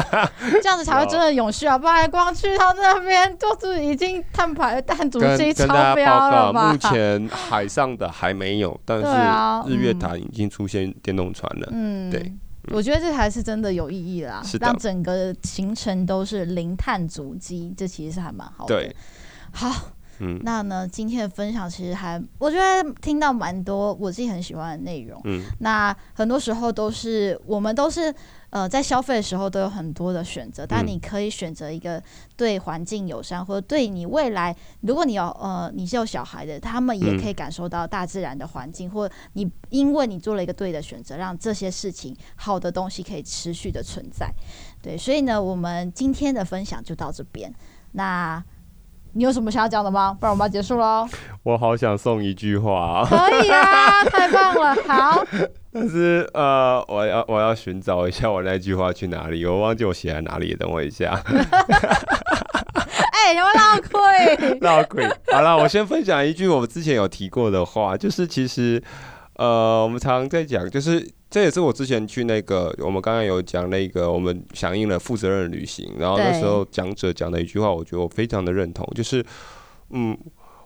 [0.62, 1.78] 这样子才会真的永续啊！
[1.78, 6.72] 不然光去到那边，就是已经碳排碳足迹超标了吧？
[6.72, 11.68] 目前海上的还没有，但是日月潭已经出现电动船了。
[11.72, 12.38] 嗯，对，嗯、
[12.72, 18.74] 我觉得这才是真的有意义啦，让整个行程都是零碳足迹，这其实是还蛮好的。
[18.74, 18.96] 对，
[19.52, 19.91] 好。
[20.18, 20.86] 嗯，那呢？
[20.86, 25.20] 今天的分享其实还，我觉得听到蛮多我自己很喜欢的内容。
[25.24, 28.14] 嗯，那很多时候都是我们都是
[28.50, 32.02] 呃在消费的时候都有很多的选择，但你可以选择一个
[32.36, 44.30] 对环境友善，或者对你未来，如果你有呃你是有小孩的，他们也可以感受到大自然的环境，或你因为你做了一个对的选择，让这些事情好的东西可以持续的存在。
[44.82, 47.52] 对，所以呢，我们今天的分享就到这边。
[47.92, 48.44] 那。
[49.14, 50.16] 你有什么想要讲的吗？
[50.18, 51.06] 不然我们要结束喽。
[51.42, 53.04] 我好想送一句话。
[53.08, 55.22] 可以啊， 太棒了，好。
[55.72, 61.20] 但是呃，我要我要寻找一下我那句话去哪里，我忘记我写在哪里，等我一下。
[63.12, 65.06] 哎、欸，你们闹鬼，闹亏。
[65.30, 68.82] 好了，我先分享一句我们之前有提过的话，就是其实
[69.36, 71.12] 呃，我们常常在讲，就是。
[71.32, 79.24] 这也是我之前去那个，我们刚刚有讲那个，我们响应了负责任旅行，然后那时候讲者讲的一句话，我觉得我非常的认同，就是，
[79.88, 80.14] 嗯，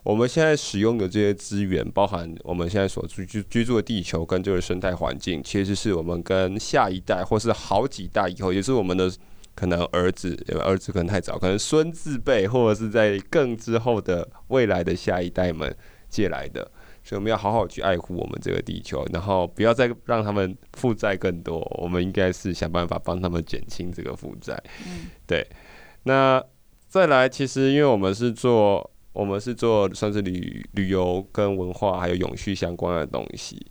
[0.03, 9.09] 我们现在使用的这些资源，包含我们现在所居居居住的地球跟这个生态环境，其实是我们跟下一代，或是好几代以后，也是我们的
[9.55, 15.73] 可能儿子，儿子可能太早，可能孙子辈，或者是在更之后的未来的下一代们
[16.11, 16.69] 借来的。
[17.07, 21.61] 所以我们要好好去爱护我们这个地球，然后不要再让他们负债更多。
[21.81, 24.61] 我们应该是想办法帮他们减轻这个负债。
[24.85, 25.47] 嗯，对。
[26.03, 26.43] 那
[26.89, 33.65] 再来，其实因为我们是做，我们是做算是旅旅游跟文化还有永续相关的东西。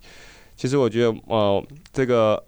[0.56, 1.62] 其实我觉得，呃，
[1.92, 2.42] 这个。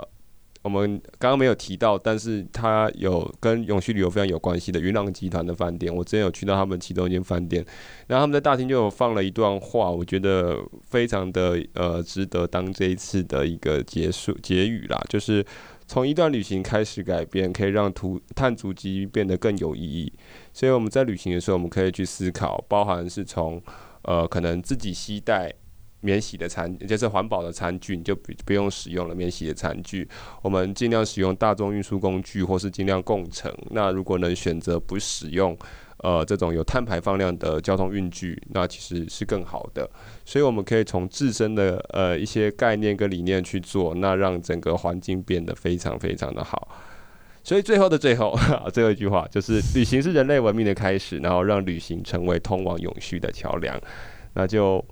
[0.68, 7.64] 我们刚刚没有提到，但是它有跟永续旅游非常有关系的云浪集团的饭店，我之前有去到他们其中一间饭店，
[8.06, 15.42] 然后他们在大厅就有放了一段话，我觉得非常的呃值得当这一次的一个结束结语啦，就是
[15.86, 20.12] 从一段旅行开始改变，可以让图碳足迹变得更有意义。
[20.52, 23.62] 所以我们在旅行的时候，我们可以去思考，包含是从
[24.02, 25.50] 呃可能自己携带。
[26.00, 29.14] 免洗的餐，也就是环保的餐具，你就不不用使用了。
[29.14, 30.08] 免洗的餐具，
[30.42, 33.52] 我们尽量使用大众运输工具，或是尽量共乘。
[33.70, 35.58] 那如果能选择不使用，
[35.96, 39.90] 呃，这种有碳排放量的交通运具，那其实是更好的。
[40.24, 46.68] 所以我们可以从自身的呃一些概念跟理念去做，那让整个环境变得非常非常的好。
[47.42, 48.38] 所以最后的最后，
[48.72, 53.76] 最后一句话就是：旅行是人类文明的开始，然后让旅行成为通往永续的桥梁。
[54.34, 54.84] 那就。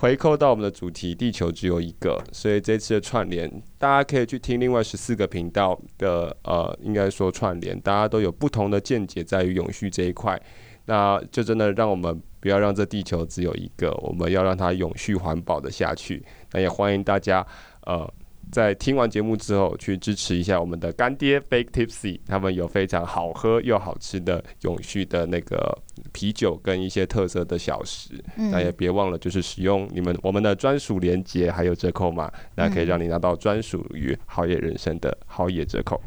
[0.00, 10.40] 回扣到我们的主题，地球只有一个，所以这次的串联，大家可以去听另外十四个频道的，呃，应该说串联，大家都有不同的见解，在于永续这一块，
[10.86, 16.24] 那就真的让我们不要让这地球只有一个，我们要让它永续环保的下去。
[16.52, 17.46] 那也欢迎大家，
[17.82, 18.10] 呃。
[18.50, 25.76] 在听完节目之后，去支持一下我们的干爹 Fake Tipsy，他们有非常好喝又好吃的永续的那个
[26.12, 28.22] 啤酒跟一些特色的小食。
[28.36, 36.00] 嗯、那也别忘了，就是使用你们我们的专属链接还有折扣码，那可以让你拿到专属于好野人生的好野折扣。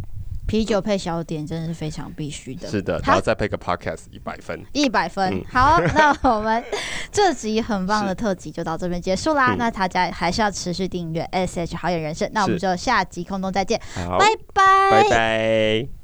[0.46, 5.34] 啤酒配小点真的是非常必须的，是的，然后再配个 podcast 一百分，一百分。
[5.34, 6.64] 嗯、好，那我们
[7.12, 9.56] 这集很棒的特辑就到这边结束啦。
[9.58, 14.18] 那大家还是要持续订阅 SH 好演人生，那我们就下集空中再见，拜
[14.54, 16.03] 拜，拜拜。